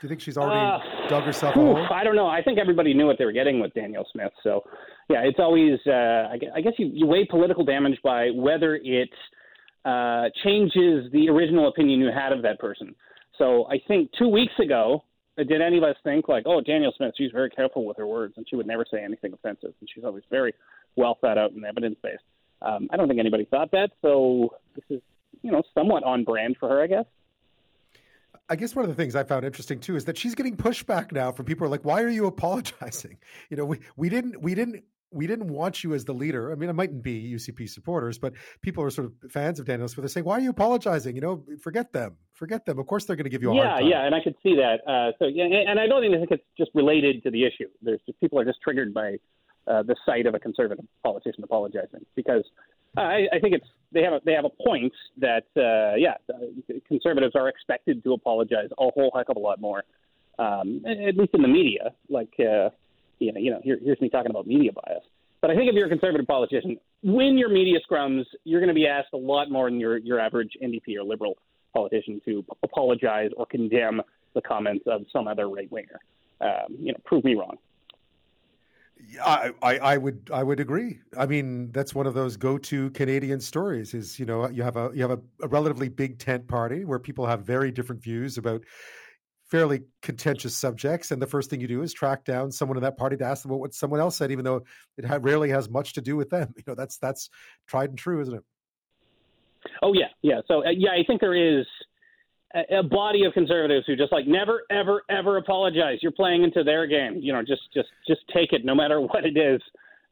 Do 0.00 0.06
you 0.06 0.08
think 0.08 0.20
she's 0.20 0.38
already 0.38 0.60
uh, 0.60 1.08
dug 1.08 1.24
herself 1.24 1.56
a 1.56 1.58
hole? 1.58 1.86
I 1.92 2.04
don't 2.04 2.14
know. 2.14 2.28
I 2.28 2.40
think 2.40 2.58
everybody 2.58 2.94
knew 2.94 3.06
what 3.06 3.18
they 3.18 3.24
were 3.24 3.32
getting 3.32 3.58
with 3.58 3.74
Danielle 3.74 4.06
Smith. 4.12 4.30
So, 4.44 4.62
yeah, 5.10 5.22
it's 5.24 5.40
always. 5.40 5.78
Uh, 5.86 6.28
I 6.54 6.60
guess 6.62 6.74
you, 6.78 6.88
you 6.94 7.04
weigh 7.04 7.26
political 7.28 7.64
damage 7.64 7.98
by 8.04 8.30
whether 8.30 8.76
it 8.76 9.10
uh, 9.84 10.26
changes 10.44 11.10
the 11.12 11.28
original 11.28 11.66
opinion 11.68 11.98
you 11.98 12.10
had 12.14 12.32
of 12.32 12.42
that 12.42 12.60
person. 12.60 12.94
So, 13.38 13.66
I 13.66 13.80
think 13.88 14.10
two 14.16 14.28
weeks 14.28 14.52
ago, 14.62 15.02
did 15.44 15.62
any 15.62 15.78
of 15.78 15.84
us 15.84 15.96
think 16.02 16.28
like, 16.28 16.44
oh, 16.46 16.60
Danielle 16.60 16.92
Smith, 16.96 17.14
she's 17.16 17.30
very 17.30 17.50
careful 17.50 17.84
with 17.84 17.96
her 17.96 18.06
words, 18.06 18.34
and 18.36 18.46
she 18.48 18.56
would 18.56 18.66
never 18.66 18.84
say 18.90 19.02
anything 19.02 19.32
offensive, 19.32 19.72
and 19.80 19.88
she's 19.92 20.04
always 20.04 20.24
very 20.30 20.54
well 20.96 21.16
thought 21.20 21.38
out 21.38 21.52
and 21.52 21.64
evidence 21.64 21.96
based. 22.02 22.22
Um, 22.60 22.88
I 22.90 22.96
don't 22.96 23.08
think 23.08 23.20
anybody 23.20 23.44
thought 23.44 23.70
that, 23.70 23.90
so 24.02 24.54
this 24.74 24.84
is 24.90 25.02
you 25.42 25.52
know 25.52 25.62
somewhat 25.74 26.02
on 26.02 26.24
brand 26.24 26.56
for 26.58 26.68
her, 26.68 26.82
I 26.82 26.86
guess. 26.86 27.04
I 28.50 28.56
guess 28.56 28.74
one 28.74 28.84
of 28.84 28.88
the 28.88 28.94
things 28.94 29.14
I 29.14 29.24
found 29.24 29.44
interesting 29.44 29.78
too 29.78 29.94
is 29.94 30.06
that 30.06 30.16
she's 30.16 30.34
getting 30.34 30.56
pushback 30.56 31.12
now 31.12 31.30
from 31.32 31.44
people 31.46 31.66
who 31.66 31.66
are 31.66 31.70
like, 31.70 31.84
"Why 31.84 32.02
are 32.02 32.08
you 32.08 32.26
apologizing?" 32.26 33.18
You 33.50 33.56
know, 33.56 33.64
we 33.64 33.78
we 33.96 34.08
didn't 34.08 34.40
we 34.40 34.54
didn't 34.54 34.84
we 35.10 35.26
didn't 35.26 35.48
want 35.48 35.82
you 35.82 35.94
as 35.94 36.04
the 36.04 36.12
leader. 36.12 36.52
I 36.52 36.54
mean, 36.54 36.68
it 36.68 36.74
mightn't 36.74 37.02
be 37.02 37.32
UCP 37.32 37.68
supporters, 37.68 38.18
but 38.18 38.34
people 38.62 38.84
are 38.84 38.90
sort 38.90 39.06
of 39.06 39.30
fans 39.30 39.58
of 39.58 39.66
Danielle 39.66 39.88
Smith. 39.88 40.02
They're 40.02 40.08
saying, 40.08 40.24
"Why 40.24 40.34
are 40.34 40.40
you 40.40 40.50
apologizing?" 40.50 41.14
You 41.14 41.20
know, 41.20 41.44
forget 41.60 41.92
them, 41.92 42.16
forget 42.34 42.66
them. 42.66 42.78
Of 42.78 42.86
course, 42.86 43.04
they're 43.04 43.16
going 43.16 43.24
to 43.24 43.30
give 43.30 43.42
you 43.42 43.50
a 43.52 43.54
yeah, 43.54 43.62
hard 43.62 43.80
time. 43.80 43.90
Yeah, 43.90 44.04
and 44.04 44.14
I 44.14 44.22
could 44.22 44.34
see 44.42 44.56
that. 44.56 44.86
Uh, 44.86 45.12
so, 45.18 45.26
yeah, 45.26 45.44
and 45.44 45.80
I 45.80 45.86
don't 45.86 46.04
even 46.04 46.18
think 46.20 46.32
it's 46.32 46.44
just 46.56 46.70
related 46.74 47.22
to 47.22 47.30
the 47.30 47.44
issue. 47.44 47.68
There's 47.82 48.00
just, 48.06 48.20
people 48.20 48.38
are 48.38 48.44
just 48.44 48.60
triggered 48.62 48.92
by 48.92 49.18
uh, 49.66 49.82
the 49.82 49.96
sight 50.04 50.26
of 50.26 50.34
a 50.34 50.38
conservative 50.38 50.84
politician 51.02 51.44
apologizing 51.44 52.04
because 52.14 52.44
uh, 52.96 53.02
I, 53.02 53.28
I 53.32 53.38
think 53.40 53.54
it's 53.54 53.66
they 53.92 54.02
have 54.02 54.14
a, 54.14 54.20
they 54.24 54.32
have 54.32 54.44
a 54.44 54.62
point 54.64 54.92
that 55.18 55.44
uh, 55.56 55.96
yeah, 55.96 56.14
conservatives 56.86 57.34
are 57.34 57.48
expected 57.48 58.02
to 58.04 58.12
apologize 58.12 58.68
a 58.78 58.90
whole 58.90 59.12
heck 59.14 59.28
of 59.28 59.36
a 59.36 59.40
lot 59.40 59.60
more, 59.60 59.84
um, 60.38 60.82
at 60.86 61.16
least 61.16 61.30
in 61.34 61.42
the 61.42 61.48
media. 61.48 61.94
Like, 62.08 62.32
uh, 62.38 62.70
you 63.18 63.32
know, 63.32 63.40
you 63.40 63.50
know, 63.50 63.60
here, 63.62 63.78
here's 63.82 64.00
me 64.00 64.08
talking 64.08 64.30
about 64.30 64.46
media 64.46 64.70
bias. 64.72 65.02
But 65.40 65.50
I 65.50 65.56
think 65.56 65.68
if 65.68 65.74
you're 65.74 65.86
a 65.86 65.90
conservative 65.90 66.26
politician, 66.26 66.78
when 67.02 67.38
your 67.38 67.48
media 67.48 67.78
scrums, 67.88 68.24
you're 68.44 68.60
going 68.60 68.68
to 68.68 68.74
be 68.74 68.86
asked 68.86 69.10
a 69.14 69.18
lot 69.18 69.50
more 69.50 69.70
than 69.70 69.78
your, 69.78 69.98
your 69.98 70.18
average 70.18 70.56
NDP 70.62 70.96
or 70.98 71.04
liberal 71.04 71.38
politician 71.74 72.20
to 72.24 72.44
apologize 72.62 73.30
or 73.36 73.46
condemn 73.46 74.02
the 74.34 74.40
comments 74.40 74.84
of 74.86 75.02
some 75.12 75.28
other 75.28 75.48
right 75.48 75.70
winger. 75.70 76.00
Um, 76.40 76.76
you 76.80 76.92
know, 76.92 76.98
prove 77.04 77.24
me 77.24 77.34
wrong. 77.34 77.56
I, 79.24 79.52
I, 79.62 79.78
I, 79.78 79.96
would 79.96 80.30
I 80.32 80.42
would 80.42 80.60
agree. 80.60 80.98
I 81.16 81.26
mean, 81.26 81.70
that's 81.70 81.94
one 81.94 82.06
of 82.06 82.14
those 82.14 82.36
go-to 82.36 82.90
Canadian 82.90 83.40
stories. 83.40 83.94
Is 83.94 84.18
you 84.18 84.26
know 84.26 84.48
you 84.48 84.62
have 84.62 84.76
a 84.76 84.90
you 84.92 85.02
have 85.02 85.12
a, 85.12 85.20
a 85.42 85.48
relatively 85.48 85.88
big 85.88 86.18
tent 86.18 86.48
party 86.48 86.84
where 86.84 86.98
people 86.98 87.24
have 87.26 87.42
very 87.42 87.70
different 87.70 88.02
views 88.02 88.38
about 88.38 88.64
fairly 89.48 89.82
contentious 90.02 90.56
subjects, 90.56 91.10
and 91.10 91.20
the 91.20 91.26
first 91.26 91.50
thing 91.50 91.60
you 91.60 91.68
do 91.68 91.82
is 91.82 91.92
track 91.92 92.24
down 92.24 92.52
someone 92.52 92.76
in 92.76 92.82
that 92.82 92.96
party 92.96 93.16
to 93.16 93.24
ask 93.24 93.42
them 93.42 93.52
what 93.52 93.74
someone 93.74 94.00
else 94.00 94.16
said, 94.16 94.30
even 94.30 94.44
though 94.44 94.62
it 94.96 95.04
ha- 95.04 95.18
rarely 95.20 95.48
has 95.50 95.68
much 95.68 95.94
to 95.94 96.00
do 96.00 96.16
with 96.16 96.30
them. 96.30 96.54
You 96.58 96.64
know, 96.66 96.74
that's 96.74 96.98
that's 96.98 97.30
tried 97.66 97.90
and 97.90 97.98
true, 97.98 98.20
isn't 98.20 98.34
it? 98.34 98.44
Oh 99.82 99.94
yeah, 99.94 100.08
yeah. 100.22 100.40
So 100.46 100.66
uh, 100.66 100.70
yeah, 100.70 100.90
I 100.90 101.04
think 101.06 101.20
there 101.20 101.34
is 101.34 101.64
a, 102.54 102.78
a, 102.78 102.82
body 102.82 103.24
of 103.24 103.32
conservatives 103.32 103.86
who 103.86 103.96
just 103.96 104.12
like 104.12 104.26
never, 104.26 104.62
ever, 104.70 105.02
ever 105.08 105.36
apologize. 105.36 105.98
You're 106.02 106.12
playing 106.12 106.42
into 106.42 106.64
their 106.64 106.86
game. 106.86 107.18
You 107.20 107.32
know, 107.32 107.42
just 107.42 107.62
just 107.72 107.88
just 108.06 108.20
take 108.34 108.52
it, 108.52 108.64
no 108.64 108.74
matter 108.74 109.00
what 109.12 109.24
it 109.24 109.36
is, 109.36 109.60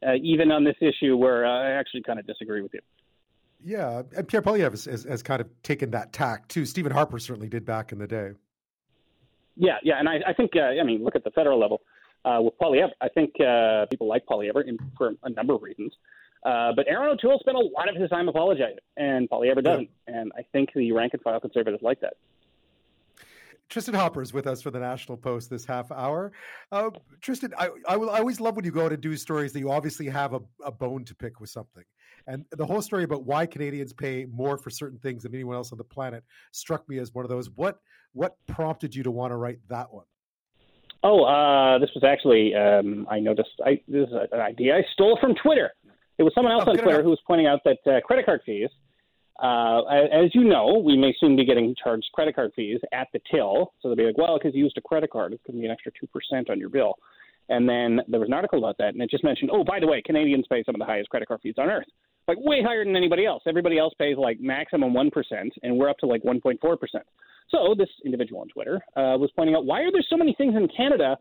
uh, 0.07 0.14
even 0.23 0.50
on 0.50 0.64
this 0.64 0.76
issue 0.81 1.16
where 1.16 1.45
uh, 1.45 1.50
I 1.50 1.71
actually 1.73 2.02
kind 2.02 2.19
of 2.19 2.26
disagree 2.26 2.62
with 2.62 2.73
you. 2.75 2.81
Yeah, 3.64 4.02
and 4.16 4.28
Pierre 4.28 4.43
Poilievre 4.43 4.71
has, 4.71 4.85
has, 4.85 5.05
has 5.05 5.23
kind 5.23 5.40
of 5.40 5.49
taken 5.62 5.90
that 5.90 6.12
tack 6.12 6.47
too. 6.49 6.64
Stephen 6.64 6.93
Harper 6.93 7.19
certainly 7.19 7.49
did 7.49 7.64
back 7.64 7.90
in 7.90 7.99
the 7.99 8.07
day. 8.07 8.33
Yeah, 9.56 9.76
yeah, 9.82 9.98
and 9.98 10.08
I, 10.08 10.20
I 10.26 10.32
think 10.32 10.52
uh, 10.54 10.80
I 10.80 10.82
mean 10.82 11.02
look 11.02 11.16
at 11.16 11.25
the 11.25 11.30
federal 11.30 11.58
level 11.58 11.82
uh, 12.25 12.40
with 12.40 12.54
Poilievre. 12.58 12.90
I 13.00 13.08
think 13.08 13.32
uh, 13.40 13.86
people 13.86 14.06
like 14.06 14.25
in, 14.28 14.78
for 14.96 15.12
a 15.22 15.30
number 15.30 15.54
of 15.54 15.62
reasons. 15.62 15.92
Uh, 16.44 16.72
but 16.76 16.86
Erin 16.86 17.08
O'Toole 17.08 17.38
spent 17.40 17.56
a 17.56 17.60
lot 17.60 17.88
of 17.88 17.96
his 17.96 18.08
time 18.10 18.28
apologizing, 18.28 18.78
and 18.96 19.28
Poilievre 19.28 19.64
doesn't. 19.64 19.90
Yeah. 20.08 20.20
And 20.20 20.32
I 20.36 20.42
think 20.52 20.70
the 20.75 20.92
rank 20.92 21.14
and 21.14 21.22
file 21.22 21.40
conservatives 21.40 21.82
like 21.82 22.00
that. 22.00 22.14
Tristin 23.68 23.94
Hopper 23.94 24.22
is 24.22 24.32
with 24.32 24.46
us 24.46 24.62
for 24.62 24.70
the 24.70 24.78
National 24.78 25.16
Post 25.16 25.50
this 25.50 25.64
half 25.64 25.90
hour. 25.90 26.30
Uh, 26.70 26.90
Tristin, 27.20 27.52
I, 27.58 27.70
I, 27.88 27.96
will, 27.96 28.10
I, 28.10 28.18
always 28.18 28.40
love 28.40 28.54
when 28.54 28.64
you 28.64 28.70
go 28.70 28.84
out 28.84 28.92
and 28.92 29.02
do 29.02 29.16
stories 29.16 29.52
that 29.54 29.58
you 29.58 29.72
obviously 29.72 30.06
have 30.06 30.34
a, 30.34 30.40
a, 30.64 30.70
bone 30.70 31.04
to 31.04 31.14
pick 31.16 31.40
with 31.40 31.50
something. 31.50 31.82
And 32.26 32.45
the 32.52 32.66
whole 32.66 32.83
story 32.83 33.04
about 33.04 33.25
why 33.25 33.47
Canadians 33.47 33.92
pay 33.92 34.26
more 34.26 34.59
for 34.59 34.71
certain 34.71 34.99
things 34.99 35.23
than 35.23 35.35
anyone 35.35 35.56
else 35.56 35.73
on 35.73 35.78
the 35.78 35.85
planet 35.85 36.25
struck 36.52 36.88
me 36.88 36.99
as 36.99 37.14
one 37.14 37.25
of 37.25 37.28
those. 37.28 37.50
What 37.50 37.78
what 38.12 38.37
prompted 38.49 38.95
you 38.95 39.02
to 39.04 39.11
want 39.11 39.33
to 39.33 39.37
write 39.37 39.61
that 39.68 39.92
one? 39.92 40.06
Oh, 41.02 41.23
uh, 41.25 41.78
this 41.78 41.90
was 41.95 42.02
actually 42.02 42.54
um, 42.54 43.06
I 43.11 43.21
noticed. 43.21 43.61
I, 43.64 43.80
this 43.87 44.09
is 44.09 44.14
an 44.33 44.40
idea 44.40 44.76
I 44.76 44.83
stole 44.92 45.18
from 45.21 45.35
Twitter. 45.35 45.71
It 46.18 46.23
was 46.23 46.33
someone 46.35 46.52
else 46.52 46.64
oh, 46.66 46.71
on 46.71 46.78
Twitter 46.78 47.02
who 47.02 47.11
was 47.11 47.21
pointing 47.26 47.47
out 47.47 47.61
that 47.64 47.78
uh, 47.87 48.00
credit 48.00 48.25
card 48.25 48.40
fees 48.45 48.71
uh, 49.42 49.83
as 49.85 50.35
you 50.35 50.45
know, 50.45 50.80
we 50.83 50.97
may 50.97 51.14
soon 51.21 51.37
be 51.37 51.45
getting 51.45 51.75
charged 51.83 52.06
credit 52.14 52.35
card 52.35 52.52
fees 52.56 52.80
at 52.92 53.09
the 53.12 53.21
till. 53.30 53.73
So 53.80 53.88
they'll 53.88 53.97
be 53.97 54.04
like, 54.04 54.18
well, 54.18 54.38
because 54.38 54.54
you 54.54 54.64
used 54.64 54.78
a 54.78 54.80
credit 54.80 55.11
card, 55.11 55.33
it's 55.33 55.42
going 55.47 55.56
to 55.56 55.61
be 55.61 55.66
an 55.66 55.73
extra 55.73 55.92
2% 55.92 56.50
on 56.50 56.59
your 56.59 56.71
bill. 56.71 56.95
And 57.49 57.68
then 57.68 58.00
there 58.09 58.18
was 58.18 58.28
an 58.28 58.33
article 58.33 58.59
about 58.59 58.76
that, 58.78 58.95
and 58.95 59.02
it 59.02 59.11
just 59.11 59.23
mentioned, 59.23 59.50
oh, 59.52 59.62
by 59.62 59.78
the 59.78 59.87
way, 59.87 60.02
Canadians 60.04 60.47
pay 60.50 60.64
some 60.64 60.75
of 60.75 60.80
the 60.80 60.85
highest 60.85 61.11
credit 61.11 61.28
card 61.28 61.40
fees 61.42 61.54
on 61.59 61.68
earth. 61.68 61.87
Like, 62.28 62.38
way 62.40 62.62
higher 62.62 62.85
than 62.85 62.97
anybody 62.97 63.25
else. 63.25 63.42
Everybody 63.47 63.78
else 63.78 63.95
pays 63.99 64.16
like 64.16 64.40
maximum 64.40 64.92
1%, 64.92 65.11
and 65.62 65.76
we're 65.78 65.88
up 65.88 65.99
to 65.99 66.06
like 66.06 66.23
1.4%. 66.23 66.78
So 67.50 67.75
this 67.78 67.88
individual 68.04 68.40
on 68.40 68.49
Twitter 68.49 68.80
uh, 68.97 69.16
was 69.18 69.30
pointing 69.37 69.54
out, 69.54 69.64
why 69.64 69.83
are 69.83 69.92
there 69.92 70.04
so 70.09 70.16
many 70.16 70.35
things 70.37 70.54
in 70.56 70.68
Canada 70.76 71.16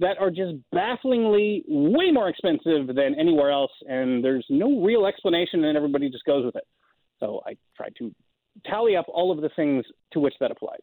that 0.00 0.16
are 0.18 0.30
just 0.30 0.54
bafflingly 0.72 1.64
way 1.68 2.10
more 2.12 2.28
expensive 2.28 2.94
than 2.94 3.14
anywhere 3.18 3.50
else, 3.50 3.72
and 3.88 4.22
there's 4.22 4.46
no 4.48 4.82
real 4.82 5.06
explanation, 5.06 5.64
and 5.64 5.76
everybody 5.76 6.08
just 6.08 6.24
goes 6.24 6.44
with 6.44 6.56
it. 6.56 6.66
So 7.20 7.40
I 7.46 7.56
tried 7.76 7.94
to 7.98 8.14
tally 8.64 8.96
up 8.96 9.06
all 9.08 9.32
of 9.32 9.40
the 9.40 9.50
things 9.56 9.84
to 10.12 10.20
which 10.20 10.34
that 10.40 10.50
applied. 10.50 10.80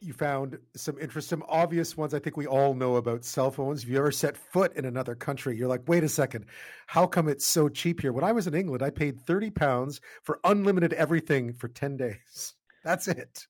You 0.00 0.12
found 0.12 0.58
some 0.76 0.98
interest, 0.98 1.28
some 1.28 1.42
obvious 1.48 1.96
ones. 1.96 2.12
I 2.12 2.18
think 2.18 2.36
we 2.36 2.46
all 2.46 2.74
know 2.74 2.96
about 2.96 3.24
cell 3.24 3.50
phones. 3.50 3.82
If 3.82 3.88
you 3.88 3.96
ever 3.96 4.12
set 4.12 4.36
foot 4.36 4.76
in 4.76 4.84
another 4.84 5.14
country, 5.14 5.56
you're 5.56 5.68
like, 5.68 5.88
wait 5.88 6.04
a 6.04 6.08
second, 6.08 6.44
how 6.86 7.06
come 7.06 7.28
it's 7.28 7.46
so 7.46 7.68
cheap 7.68 8.02
here? 8.02 8.12
When 8.12 8.24
I 8.24 8.32
was 8.32 8.46
in 8.46 8.54
England, 8.54 8.82
I 8.82 8.90
paid 8.90 9.20
30 9.22 9.50
pounds 9.50 10.00
for 10.22 10.38
unlimited 10.44 10.92
everything 10.92 11.54
for 11.54 11.68
10 11.68 11.96
days. 11.96 12.54
That's 12.84 13.08
it. 13.08 13.46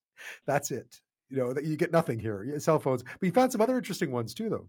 That's 0.46 0.70
it. 0.70 1.00
You 1.28 1.38
know, 1.38 1.52
that 1.52 1.64
you 1.64 1.76
get 1.76 1.92
nothing 1.92 2.20
here, 2.20 2.58
cell 2.60 2.78
phones. 2.78 3.02
But 3.02 3.26
you 3.26 3.32
found 3.32 3.50
some 3.50 3.60
other 3.60 3.76
interesting 3.76 4.12
ones 4.12 4.32
too, 4.32 4.48
though. 4.48 4.68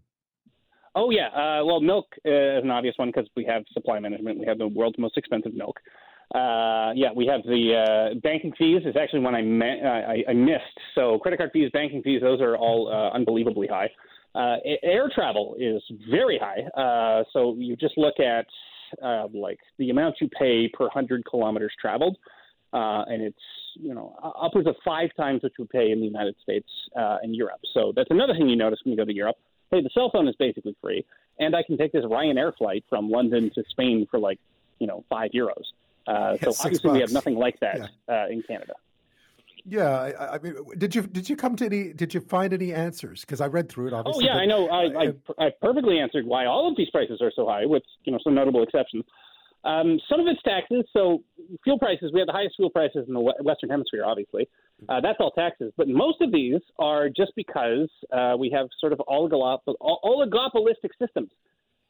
Oh 0.94 1.10
yeah, 1.10 1.28
uh, 1.28 1.64
well, 1.64 1.80
milk 1.80 2.06
is 2.24 2.64
an 2.64 2.70
obvious 2.70 2.94
one 2.96 3.08
because 3.10 3.28
we 3.36 3.44
have 3.44 3.62
supply 3.72 4.00
management. 4.00 4.40
We 4.40 4.46
have 4.46 4.58
the 4.58 4.66
world's 4.66 4.98
most 4.98 5.16
expensive 5.16 5.54
milk. 5.54 5.78
Uh, 6.34 6.92
yeah, 6.94 7.08
we 7.14 7.26
have 7.26 7.42
the 7.44 8.12
uh, 8.12 8.14
banking 8.20 8.52
fees. 8.58 8.82
Is 8.84 8.96
actually 8.96 9.20
one 9.20 9.34
I, 9.34 9.42
me- 9.42 9.82
I, 9.82 10.24
I 10.28 10.32
missed. 10.34 10.78
So 10.94 11.18
credit 11.18 11.38
card 11.38 11.50
fees, 11.52 11.70
banking 11.72 12.02
fees, 12.02 12.20
those 12.20 12.40
are 12.40 12.56
all 12.56 12.88
uh, 12.92 13.16
unbelievably 13.16 13.68
high. 13.68 13.88
Uh, 14.34 14.56
air 14.82 15.10
travel 15.14 15.56
is 15.58 15.82
very 16.10 16.38
high. 16.38 16.60
Uh, 16.80 17.24
so 17.32 17.54
you 17.56 17.76
just 17.76 17.96
look 17.96 18.20
at 18.20 18.46
uh, 19.02 19.26
like 19.32 19.58
the 19.78 19.90
amount 19.90 20.16
you 20.20 20.28
pay 20.28 20.68
per 20.68 20.88
hundred 20.90 21.24
kilometers 21.24 21.72
traveled, 21.80 22.16
uh, 22.72 23.04
and 23.08 23.22
it's 23.22 23.36
you 23.74 23.94
know 23.94 24.14
upwards 24.40 24.68
of 24.68 24.76
five 24.84 25.10
times 25.16 25.42
what 25.42 25.52
you 25.58 25.64
pay 25.64 25.90
in 25.90 26.00
the 26.00 26.06
United 26.06 26.36
States 26.42 26.68
uh, 26.94 27.18
and 27.22 27.34
Europe. 27.34 27.60
So 27.72 27.92
that's 27.96 28.10
another 28.10 28.34
thing 28.34 28.48
you 28.48 28.56
notice 28.56 28.80
when 28.84 28.92
you 28.92 28.98
go 28.98 29.04
to 29.04 29.14
Europe. 29.14 29.36
Hey, 29.70 29.82
the 29.82 29.90
cell 29.92 30.10
phone 30.10 30.28
is 30.28 30.36
basically 30.38 30.76
free, 30.80 31.04
and 31.38 31.56
I 31.56 31.62
can 31.62 31.76
take 31.78 31.92
this 31.92 32.04
Ryanair 32.04 32.54
flight 32.56 32.84
from 32.88 33.10
London 33.10 33.50
to 33.54 33.64
Spain 33.70 34.06
for 34.10 34.18
like 34.18 34.38
you 34.78 34.86
know 34.86 35.04
five 35.08 35.30
euros. 35.32 35.64
Uh, 36.08 36.36
so 36.38 36.50
obviously, 36.64 36.88
bucks. 36.88 36.94
we 36.94 37.00
have 37.00 37.12
nothing 37.12 37.36
like 37.36 37.60
that 37.60 37.90
yeah. 38.08 38.24
uh, 38.24 38.28
in 38.28 38.42
Canada. 38.42 38.72
Yeah, 39.64 39.90
I, 39.90 40.36
I, 40.36 40.38
mean, 40.38 40.54
did 40.78 40.94
you 40.94 41.02
did 41.02 41.28
you 41.28 41.36
come 41.36 41.54
to 41.56 41.66
any? 41.66 41.92
Did 41.92 42.14
you 42.14 42.20
find 42.20 42.54
any 42.54 42.72
answers? 42.72 43.20
Because 43.20 43.42
I 43.42 43.46
read 43.46 43.68
through 43.68 43.88
it. 43.88 43.92
Oh, 43.92 43.98
obviously. 43.98 44.24
Oh 44.24 44.32
yeah, 44.32 44.34
but, 44.34 44.40
I 44.40 44.46
know. 44.46 44.68
I, 44.68 45.44
I, 45.44 45.46
I 45.46 45.50
perfectly 45.60 45.98
answered 45.98 46.24
why 46.24 46.46
all 46.46 46.66
of 46.70 46.76
these 46.76 46.88
prices 46.88 47.20
are 47.20 47.30
so 47.36 47.46
high, 47.46 47.66
with 47.66 47.82
you 48.04 48.12
know 48.12 48.18
some 48.24 48.34
notable 48.34 48.62
exceptions. 48.62 49.04
Um, 49.64 50.00
some 50.08 50.20
of 50.20 50.26
it's 50.26 50.40
taxes. 50.42 50.84
So 50.94 51.22
fuel 51.64 51.78
prices, 51.78 52.10
we 52.14 52.20
have 52.20 52.26
the 52.26 52.32
highest 52.32 52.54
fuel 52.56 52.70
prices 52.70 53.04
in 53.06 53.12
the 53.12 53.20
Western 53.20 53.68
Hemisphere, 53.68 54.04
obviously. 54.06 54.48
Uh, 54.88 55.00
that's 55.00 55.18
all 55.20 55.32
taxes. 55.32 55.72
But 55.76 55.88
most 55.88 56.22
of 56.22 56.32
these 56.32 56.60
are 56.78 57.08
just 57.08 57.32
because 57.36 57.90
uh, 58.12 58.36
we 58.38 58.50
have 58.50 58.68
sort 58.80 58.92
of 58.92 59.00
oligopolistic 59.08 60.90
systems. 60.98 61.30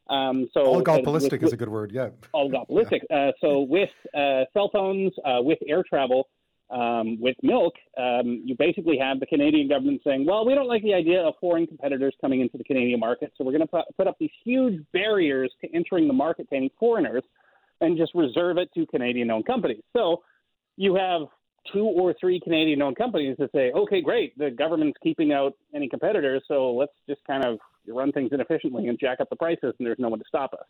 Um, 0.09 0.49
so 0.55 0.65
oligopolistic 0.65 1.33
with, 1.33 1.45
is 1.45 1.53
a 1.53 1.57
good 1.57 1.69
word. 1.69 1.93
Yeah, 1.93 2.09
oligopolistic. 2.35 3.01
Yeah. 3.11 3.29
Uh, 3.29 3.33
so 3.41 3.61
with 3.61 3.91
uh, 4.15 4.45
cell 4.53 4.71
phones, 4.73 5.13
uh, 5.25 5.43
with 5.43 5.59
air 5.69 5.85
travel, 5.89 6.29
um, 6.71 7.21
with 7.21 7.37
milk, 7.43 7.75
um, 7.97 8.43
you 8.45 8.55
basically 8.59 8.99
have 8.99 9.21
the 9.21 9.27
Canadian 9.27 9.69
government 9.69 10.01
saying, 10.05 10.27
"Well, 10.27 10.47
we 10.47 10.55
don't 10.55 10.69
like 10.69 10.83
the 10.83 10.95
idea 10.95 11.21
of 11.21 11.35
foreign 11.41 11.67
competitors 11.67 12.15
coming 12.21 12.41
into 12.41 12.59
the 12.59 12.65
Canadian 12.65 13.01
market, 13.01 13.33
so 13.37 13.45
we're 13.45 13.53
going 13.53 13.67
to 13.67 13.85
put, 13.97 14.07
up 14.07 14.17
these 14.19 14.31
huge 14.45 14.83
barriers 14.93 15.53
to 15.63 15.75
entering 15.75 16.07
the 16.07 16.15
market 16.15 16.49
to 16.51 16.57
any 16.57 16.73
foreigners, 16.79 17.23
and 17.81 17.97
just 17.97 18.15
reserve 18.15 18.59
it 18.59 18.69
to 18.75 18.87
Canadian-owned 18.87 19.47
companies." 19.47 19.83
So 19.95 20.23
you 20.77 20.95
have 20.95 21.23
two 21.73 21.85
or 21.85 22.15
three 22.21 22.41
Canadian 22.41 22.81
owned 22.83 22.97
companies 22.97 23.37
that 23.39 23.51
say, 23.53 23.73
okay, 23.73 24.01
great, 24.01 24.37
the 24.39 24.51
government's 24.51 24.97
keeping 25.03 25.33
out 25.33 25.55
any 25.75 25.89
competitors, 25.89 26.43
so 26.49 26.73
let's 26.73 26.93
just 27.09 27.21
kind 27.27 27.45
of 27.45 27.59
run 27.93 28.13
things 28.13 28.31
inefficiently 28.33 28.87
and 28.87 28.99
jack 28.99 29.21
up 29.21 29.31
the 29.31 29.37
prices, 29.37 29.75
and 29.79 29.87
there's 29.87 29.99
no 29.99 30.09
one 30.09 30.19
to 30.19 30.25
stop 30.27 30.53
us. 30.55 30.67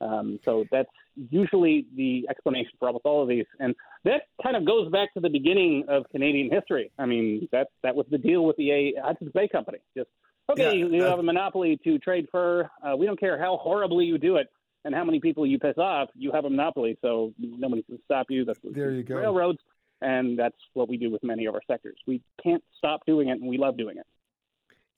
Um, 0.00 0.38
so 0.44 0.64
that's 0.70 0.90
usually 1.30 1.86
the 1.96 2.26
explanation 2.28 2.72
for 2.78 2.88
almost 2.88 3.06
all 3.06 3.22
of 3.22 3.28
these, 3.28 3.46
and 3.60 3.74
that 4.04 4.22
kind 4.42 4.56
of 4.56 4.64
goes 4.64 4.90
back 4.90 5.14
to 5.14 5.20
the 5.20 5.30
beginning 5.30 5.84
of 5.88 6.04
Canadian 6.10 6.50
history. 6.50 6.90
I 6.98 7.06
mean, 7.06 7.48
that 7.52 7.68
that 7.82 7.94
was 7.94 8.06
the 8.10 8.18
deal 8.18 8.44
with 8.44 8.56
the 8.56 8.70
a- 8.70 8.94
Hudson's 9.02 9.32
Bay 9.32 9.48
Company. 9.48 9.78
Just 9.96 10.08
okay, 10.50 10.78
yeah, 10.78 10.86
you, 10.86 11.04
uh, 11.04 11.10
have 11.10 11.20
a 11.20 11.22
monopoly 11.22 11.78
to 11.84 11.98
trade 11.98 12.26
fur. 12.30 12.68
Uh, 12.82 12.96
we 12.96 13.06
don't 13.06 13.18
care 13.18 13.38
how 13.38 13.56
horribly 13.56 14.04
you 14.04 14.18
do 14.18 14.36
it 14.36 14.48
and 14.84 14.94
how 14.94 15.04
many 15.04 15.20
people 15.20 15.46
you 15.46 15.58
piss 15.58 15.78
off. 15.78 16.10
You 16.16 16.32
have 16.32 16.44
a 16.44 16.50
monopoly, 16.50 16.98
so 17.00 17.32
nobody 17.38 17.82
can 17.84 17.98
stop 18.04 18.26
you. 18.30 18.44
That's 18.44 18.58
there 18.62 18.90
you 18.90 19.04
go. 19.04 19.16
Railroads 19.16 19.60
and 20.04 20.38
that's 20.38 20.56
what 20.74 20.88
we 20.88 20.96
do 20.96 21.10
with 21.10 21.22
many 21.22 21.46
of 21.46 21.54
our 21.54 21.62
sectors. 21.66 21.96
We 22.06 22.20
can't 22.42 22.62
stop 22.76 23.06
doing 23.06 23.28
it, 23.28 23.40
and 23.40 23.48
we 23.48 23.58
love 23.58 23.76
doing 23.76 23.96
it. 23.96 24.06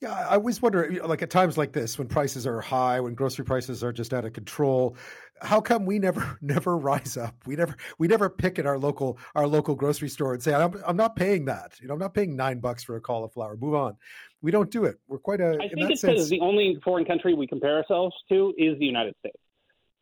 Yeah, 0.03 0.13
I 0.13 0.35
always 0.35 0.61
wonder, 0.61 0.91
like 1.07 1.23
at 1.23 1.31
times 1.31 1.57
like 1.57 1.73
this, 1.73 1.99
when 1.99 2.07
prices 2.07 2.47
are 2.47 2.61
high, 2.61 3.01
when 3.01 3.15
grocery 3.15 3.47
prices 3.47 3.83
are 3.83 3.95
just 3.95 4.13
out 4.13 4.27
of 4.27 4.35
control, 4.35 4.95
how 5.41 5.59
come 5.61 5.87
we 5.87 5.99
never, 5.99 6.39
never 6.43 6.77
rise 6.77 7.17
up? 7.17 7.35
We 7.47 7.57
never, 7.57 7.75
we 7.99 8.07
never 8.07 8.29
pick 8.29 8.59
at 8.59 8.67
our 8.67 8.79
local, 8.79 9.19
our 9.35 9.47
local 9.47 9.75
grocery 9.75 10.11
store 10.11 10.35
and 10.35 10.43
say, 10.43 10.53
"I'm, 10.53 10.75
I'm 10.87 10.97
not 10.97 11.17
paying 11.17 11.47
that. 11.47 11.81
You 11.81 11.89
know, 11.89 11.95
I'm 11.95 12.01
not 12.01 12.13
paying 12.13 12.37
nine 12.37 12.61
bucks 12.61 12.85
for 12.85 12.97
a 12.97 13.01
cauliflower. 13.01 13.57
Move 13.57 13.75
on." 13.75 13.97
We 14.43 14.51
don't 14.51 14.71
do 14.71 14.85
it. 14.85 15.01
We're 15.09 15.19
quite 15.19 15.41
a. 15.41 15.55
I 15.61 15.69
think 15.69 15.91
it's 15.91 16.03
because 16.03 16.29
the 16.29 16.41
only 16.41 16.79
foreign 16.85 17.07
country 17.07 17.33
we 17.33 17.47
compare 17.47 17.79
ourselves 17.79 18.15
to 18.29 18.53
is 18.59 18.79
the 18.79 18.85
United 18.85 19.15
States. 19.21 19.39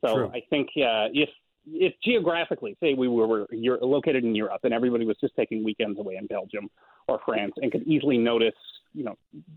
So 0.04 0.14
True. 0.14 0.30
I 0.34 0.42
think 0.50 0.68
uh, 0.76 1.08
if 1.14 1.30
if 1.66 1.94
geographically, 2.04 2.76
say 2.80 2.94
we 2.94 3.08
were, 3.08 3.26
were 3.26 3.46
you're 3.50 3.78
located 3.78 4.24
in 4.24 4.34
Europe 4.34 4.60
and 4.64 4.74
everybody 4.74 5.06
was 5.06 5.16
just 5.20 5.34
taking 5.36 5.64
weekends 5.64 5.98
away 5.98 6.16
in 6.16 6.26
Belgium 6.26 6.68
or 7.08 7.20
France 7.24 7.52
and 7.56 7.72
could 7.72 7.86
easily 7.86 8.18
notice, 8.18 8.54
you 8.94 9.04
know, 9.04 9.16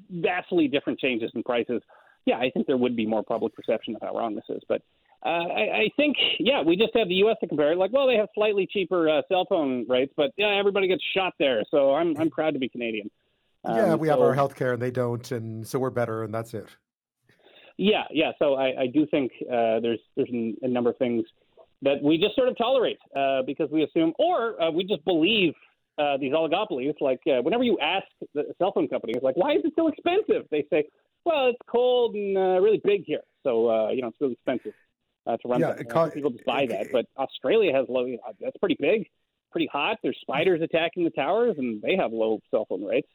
vastly 0.09 0.67
different 0.67 0.99
changes 0.99 1.31
in 1.35 1.43
prices, 1.43 1.81
yeah, 2.25 2.37
I 2.37 2.49
think 2.49 2.67
there 2.67 2.77
would 2.77 2.95
be 2.95 3.05
more 3.05 3.23
public 3.23 3.55
perception 3.55 3.95
of 3.95 4.01
how 4.01 4.15
wrong 4.17 4.35
this 4.35 4.43
is. 4.49 4.61
But 4.67 4.81
uh, 5.25 5.29
I, 5.29 5.77
I 5.77 5.89
think, 5.95 6.17
yeah, 6.39 6.61
we 6.61 6.75
just 6.75 6.95
have 6.95 7.07
the 7.07 7.15
U.S. 7.15 7.37
to 7.41 7.47
compare. 7.47 7.75
Like, 7.75 7.91
well, 7.93 8.07
they 8.07 8.15
have 8.15 8.27
slightly 8.35 8.67
cheaper 8.71 9.09
uh, 9.09 9.21
cell 9.29 9.45
phone 9.47 9.85
rates, 9.87 10.13
but 10.17 10.31
yeah, 10.37 10.55
everybody 10.57 10.87
gets 10.87 11.03
shot 11.15 11.33
there. 11.39 11.63
So 11.71 11.95
I'm 11.95 12.17
I'm 12.17 12.29
proud 12.29 12.53
to 12.53 12.59
be 12.59 12.69
Canadian. 12.69 13.09
Um, 13.63 13.75
yeah, 13.75 13.95
we 13.95 14.07
so, 14.07 14.13
have 14.13 14.21
our 14.21 14.33
health 14.33 14.55
care 14.55 14.73
and 14.73 14.81
they 14.81 14.91
don't, 14.91 15.31
and 15.31 15.65
so 15.65 15.79
we're 15.79 15.89
better, 15.89 16.23
and 16.23 16.33
that's 16.33 16.53
it. 16.53 16.67
Yeah, 17.77 18.03
yeah. 18.11 18.31
So 18.39 18.55
I, 18.55 18.81
I 18.81 18.87
do 18.87 19.05
think 19.05 19.31
uh, 19.43 19.79
there's 19.79 19.99
there's 20.15 20.29
a 20.31 20.67
number 20.67 20.89
of 20.89 20.97
things 20.97 21.23
that 21.83 22.01
we 22.01 22.17
just 22.17 22.35
sort 22.35 22.49
of 22.49 22.57
tolerate 22.57 22.97
uh, 23.15 23.43
because 23.43 23.69
we 23.71 23.83
assume, 23.83 24.13
or 24.17 24.61
uh, 24.61 24.71
we 24.71 24.83
just 24.83 25.03
believe 25.05 25.53
uh, 25.97 26.17
these 26.17 26.33
oligopolies. 26.33 26.95
Like 27.01 27.21
uh, 27.27 27.41
whenever 27.41 27.63
you 27.63 27.77
ask 27.79 28.05
the 28.33 28.45
cell 28.57 28.71
phone 28.73 28.87
companies, 28.87 29.17
like, 29.21 29.35
why 29.35 29.53
is 29.53 29.61
it 29.63 29.73
so 29.75 29.87
expensive? 29.87 30.47
They 30.51 30.65
say, 30.69 30.85
well, 31.25 31.47
it's 31.47 31.59
cold 31.67 32.15
and 32.15 32.37
uh, 32.37 32.59
really 32.61 32.81
big 32.83 33.03
here, 33.05 33.21
so 33.43 33.69
uh, 33.69 33.89
you 33.89 34.01
know 34.01 34.09
it's 34.09 34.17
really 34.21 34.33
expensive 34.33 34.73
to 35.27 35.47
run. 35.47 35.59
Yeah, 35.59 35.73
co- 35.83 36.09
people 36.09 36.31
just 36.31 36.45
buy 36.45 36.65
that, 36.67 36.87
but 36.91 37.05
Australia 37.17 37.73
has 37.73 37.85
low. 37.89 38.07
That's 38.39 38.57
pretty 38.57 38.77
big, 38.79 39.07
pretty 39.51 39.67
hot. 39.71 39.97
There's 40.01 40.17
spiders 40.21 40.61
attacking 40.61 41.03
the 41.03 41.09
towers, 41.09 41.55
and 41.57 41.81
they 41.81 41.95
have 41.95 42.13
low 42.13 42.39
cell 42.51 42.65
phone 42.69 42.83
rates. 42.85 43.09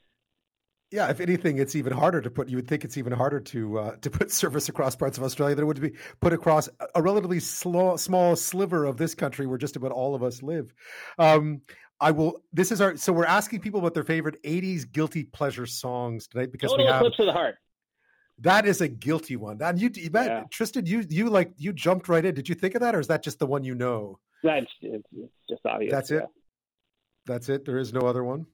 Yeah, 0.92 1.08
if 1.08 1.20
anything, 1.20 1.56
it's 1.56 1.74
even 1.74 1.94
harder 1.94 2.20
to 2.20 2.30
put. 2.30 2.50
You 2.50 2.56
would 2.56 2.68
think 2.68 2.84
it's 2.84 2.98
even 2.98 3.14
harder 3.14 3.40
to 3.40 3.78
uh, 3.78 3.96
to 4.02 4.10
put 4.10 4.30
service 4.42 4.68
across 4.68 4.94
parts 4.94 5.16
of 5.16 5.24
Australia 5.24 5.54
than 5.56 5.64
it 5.64 5.66
would 5.66 5.80
be 5.80 5.94
put 6.20 6.34
across 6.34 6.68
a 6.94 7.02
relatively 7.02 7.40
slow, 7.40 7.96
small 7.96 8.36
sliver 8.36 8.84
of 8.84 8.98
this 8.98 9.14
country 9.14 9.46
where 9.46 9.56
just 9.56 9.76
about 9.76 9.90
all 9.90 10.14
of 10.14 10.22
us 10.22 10.42
live. 10.42 10.72
Um, 11.18 11.62
I 12.02 12.10
will. 12.10 12.42
This 12.52 12.72
is 12.72 12.80
our. 12.80 12.96
So 12.96 13.12
we're 13.12 13.24
asking 13.24 13.60
people 13.60 13.80
about 13.80 13.94
their 13.94 14.04
favorite 14.04 14.42
'80s 14.42 14.90
guilty 14.90 15.24
pleasure 15.24 15.66
songs 15.66 16.26
tonight 16.26 16.50
because 16.52 16.70
Total 16.70 16.84
we 16.84 16.90
have. 16.90 17.00
Eclipse 17.00 17.18
of 17.20 17.26
the 17.26 17.32
Heart. 17.32 17.54
That 18.38 18.66
is 18.66 18.80
a 18.80 18.88
guilty 18.88 19.36
one. 19.36 19.62
And 19.62 19.80
you, 19.80 19.88
you 19.94 20.10
bet, 20.10 20.26
Yeah. 20.26 20.42
Tristin, 20.52 20.86
you 20.86 21.04
you 21.08 21.30
like 21.30 21.52
you 21.56 21.72
jumped 21.72 22.08
right 22.08 22.24
in. 22.24 22.34
Did 22.34 22.48
you 22.48 22.56
think 22.56 22.74
of 22.74 22.80
that, 22.80 22.94
or 22.94 23.00
is 23.00 23.06
that 23.06 23.22
just 23.22 23.38
the 23.38 23.46
one 23.46 23.62
you 23.62 23.74
know? 23.74 24.18
That's 24.42 24.66
it's, 24.80 25.06
it's 25.16 25.32
just 25.48 25.64
obvious. 25.64 25.92
That's 25.92 26.10
it? 26.10 26.16
yeah. 26.22 26.26
That's 27.26 27.48
it. 27.48 27.64
There 27.64 27.78
is 27.78 27.92
no 27.92 28.00
other 28.00 28.24
one. 28.24 28.46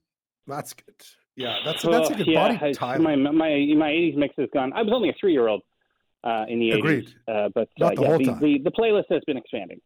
That's 0.46 0.74
good. 0.74 0.94
Yeah, 1.36 1.56
that's 1.64 1.82
that's 1.82 2.10
a 2.10 2.14
good 2.14 2.26
yeah, 2.26 2.58
body 2.58 2.74
time. 2.74 3.02
My 3.02 3.16
my 3.16 3.30
my 3.32 3.48
'80s 3.48 4.16
mix 4.16 4.34
is 4.36 4.48
gone. 4.52 4.72
I 4.74 4.82
was 4.82 4.92
only 4.92 5.08
a 5.08 5.14
three 5.18 5.32
year 5.32 5.48
old 5.48 5.62
uh, 6.24 6.44
in 6.48 6.58
the 6.58 6.72
Agreed. 6.72 7.14
'80s, 7.28 7.46
uh, 7.46 7.48
but 7.54 7.68
Not 7.78 7.92
uh, 7.92 7.94
the 7.94 8.02
yeah, 8.02 8.08
whole 8.08 8.18
the, 8.18 8.24
time. 8.24 8.40
the 8.40 8.58
the 8.64 8.70
playlist 8.72 9.04
has 9.10 9.22
been 9.26 9.36
expanding. 9.38 9.80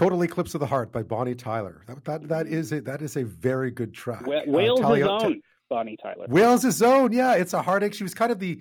Total 0.00 0.22
Eclipse 0.22 0.54
of 0.54 0.60
the 0.60 0.66
Heart 0.66 0.92
by 0.92 1.02
Bonnie 1.02 1.34
Tyler. 1.34 1.82
That 1.86 2.02
that, 2.06 2.28
that 2.28 2.46
is 2.46 2.72
a 2.72 2.80
that 2.80 3.02
is 3.02 3.18
a 3.18 3.24
very 3.24 3.70
good 3.70 3.92
track. 3.92 4.26
Wa- 4.26 4.36
Uh, 4.38 4.42
Wales' 4.46 4.80
Talia- 4.80 5.06
own 5.10 5.42
Bonnie 5.70 5.96
Tyler. 6.02 6.26
Wales' 6.28 6.82
own, 6.82 7.12
yeah, 7.12 7.34
it's 7.34 7.54
a 7.54 7.62
heartache. 7.62 7.94
She 7.94 8.02
was 8.02 8.12
kind 8.12 8.30
of 8.30 8.38
the 8.38 8.60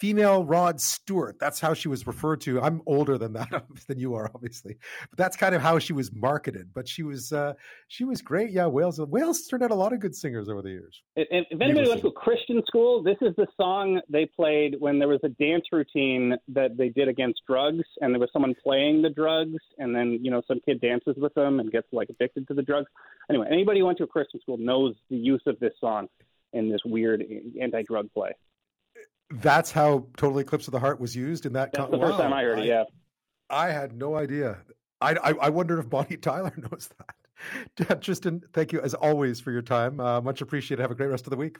female 0.00 0.44
Rod 0.44 0.80
Stewart. 0.80 1.38
That's 1.38 1.60
how 1.60 1.74
she 1.74 1.86
was 1.86 2.06
referred 2.06 2.40
to. 2.42 2.60
I'm 2.60 2.80
older 2.86 3.18
than 3.18 3.34
that 3.34 3.64
than 3.86 3.98
you 3.98 4.14
are, 4.14 4.30
obviously, 4.34 4.78
but 5.10 5.18
that's 5.18 5.36
kind 5.36 5.54
of 5.54 5.60
how 5.60 5.78
she 5.78 5.92
was 5.92 6.10
marketed. 6.12 6.70
But 6.74 6.88
she 6.88 7.02
was 7.02 7.32
uh, 7.32 7.52
she 7.88 8.04
was 8.04 8.22
great. 8.22 8.50
Yeah, 8.50 8.66
Wales. 8.66 8.98
Wales 8.98 9.46
turned 9.46 9.62
out 9.62 9.70
a 9.70 9.74
lot 9.74 9.92
of 9.92 10.00
good 10.00 10.14
singers 10.14 10.48
over 10.48 10.62
the 10.62 10.70
years. 10.70 11.02
If, 11.16 11.46
if 11.50 11.60
anybody 11.60 11.88
went 11.88 12.00
to 12.00 12.08
a 12.08 12.12
Christian 12.12 12.62
school, 12.66 13.02
this 13.02 13.18
is 13.20 13.36
the 13.36 13.46
song 13.60 14.00
they 14.08 14.24
played 14.24 14.76
when 14.78 14.98
there 14.98 15.08
was 15.08 15.20
a 15.22 15.28
dance 15.28 15.66
routine 15.70 16.36
that 16.48 16.76
they 16.78 16.88
did 16.88 17.08
against 17.08 17.42
drugs, 17.46 17.84
and 18.00 18.14
there 18.14 18.20
was 18.20 18.30
someone 18.32 18.54
playing 18.62 19.02
the 19.02 19.10
drugs, 19.10 19.58
and 19.78 19.94
then 19.94 20.18
you 20.22 20.30
know 20.30 20.40
some 20.48 20.60
kid 20.64 20.80
dances 20.80 21.14
with 21.18 21.34
them 21.34 21.60
and 21.60 21.70
gets 21.70 21.88
like 21.92 22.08
addicted 22.08 22.48
to 22.48 22.54
the 22.54 22.62
drugs. 22.62 22.90
Anyway, 23.28 23.46
anybody 23.50 23.80
who 23.80 23.86
went 23.86 23.98
to 23.98 24.04
a 24.04 24.08
Christian 24.08 24.40
school 24.40 24.56
knows 24.56 24.94
the 25.10 25.16
use 25.16 25.42
of 25.46 25.58
this 25.60 25.72
song 25.78 26.08
in 26.52 26.70
this 26.70 26.80
weird 26.84 27.24
anti-drug 27.60 28.12
play. 28.12 28.32
That's 29.30 29.70
how 29.70 30.08
Total 30.16 30.38
Eclipse 30.40 30.66
of 30.66 30.72
the 30.72 30.80
Heart 30.80 31.00
was 31.00 31.14
used 31.14 31.46
in 31.46 31.52
that. 31.52 31.72
That's 31.72 31.82
con- 31.82 31.90
the 31.90 31.98
first 31.98 32.18
Wow, 32.18 32.24
time 32.24 32.32
I 32.32 32.42
heard 32.42 32.58
it. 32.58 32.66
Yeah. 32.66 32.84
I 33.48 33.70
had 33.70 33.96
no 33.96 34.16
idea. 34.16 34.58
I, 35.00 35.14
I, 35.14 35.30
I 35.42 35.48
wondered 35.50 35.78
if 35.78 35.88
Bonnie 35.88 36.16
Tyler 36.20 36.52
knows 36.56 36.90
that. 36.98 37.14
Tristin, 38.00 38.42
thank 38.52 38.72
you 38.72 38.80
as 38.80 38.94
always 38.94 39.40
for 39.40 39.50
your 39.50 39.62
time. 39.62 39.98
Uh, 40.00 40.20
much 40.20 40.40
appreciated. 40.40 40.82
Have 40.82 40.90
a 40.90 40.94
great 40.94 41.08
rest 41.08 41.26
of 41.26 41.30
the 41.30 41.36
week. 41.36 41.58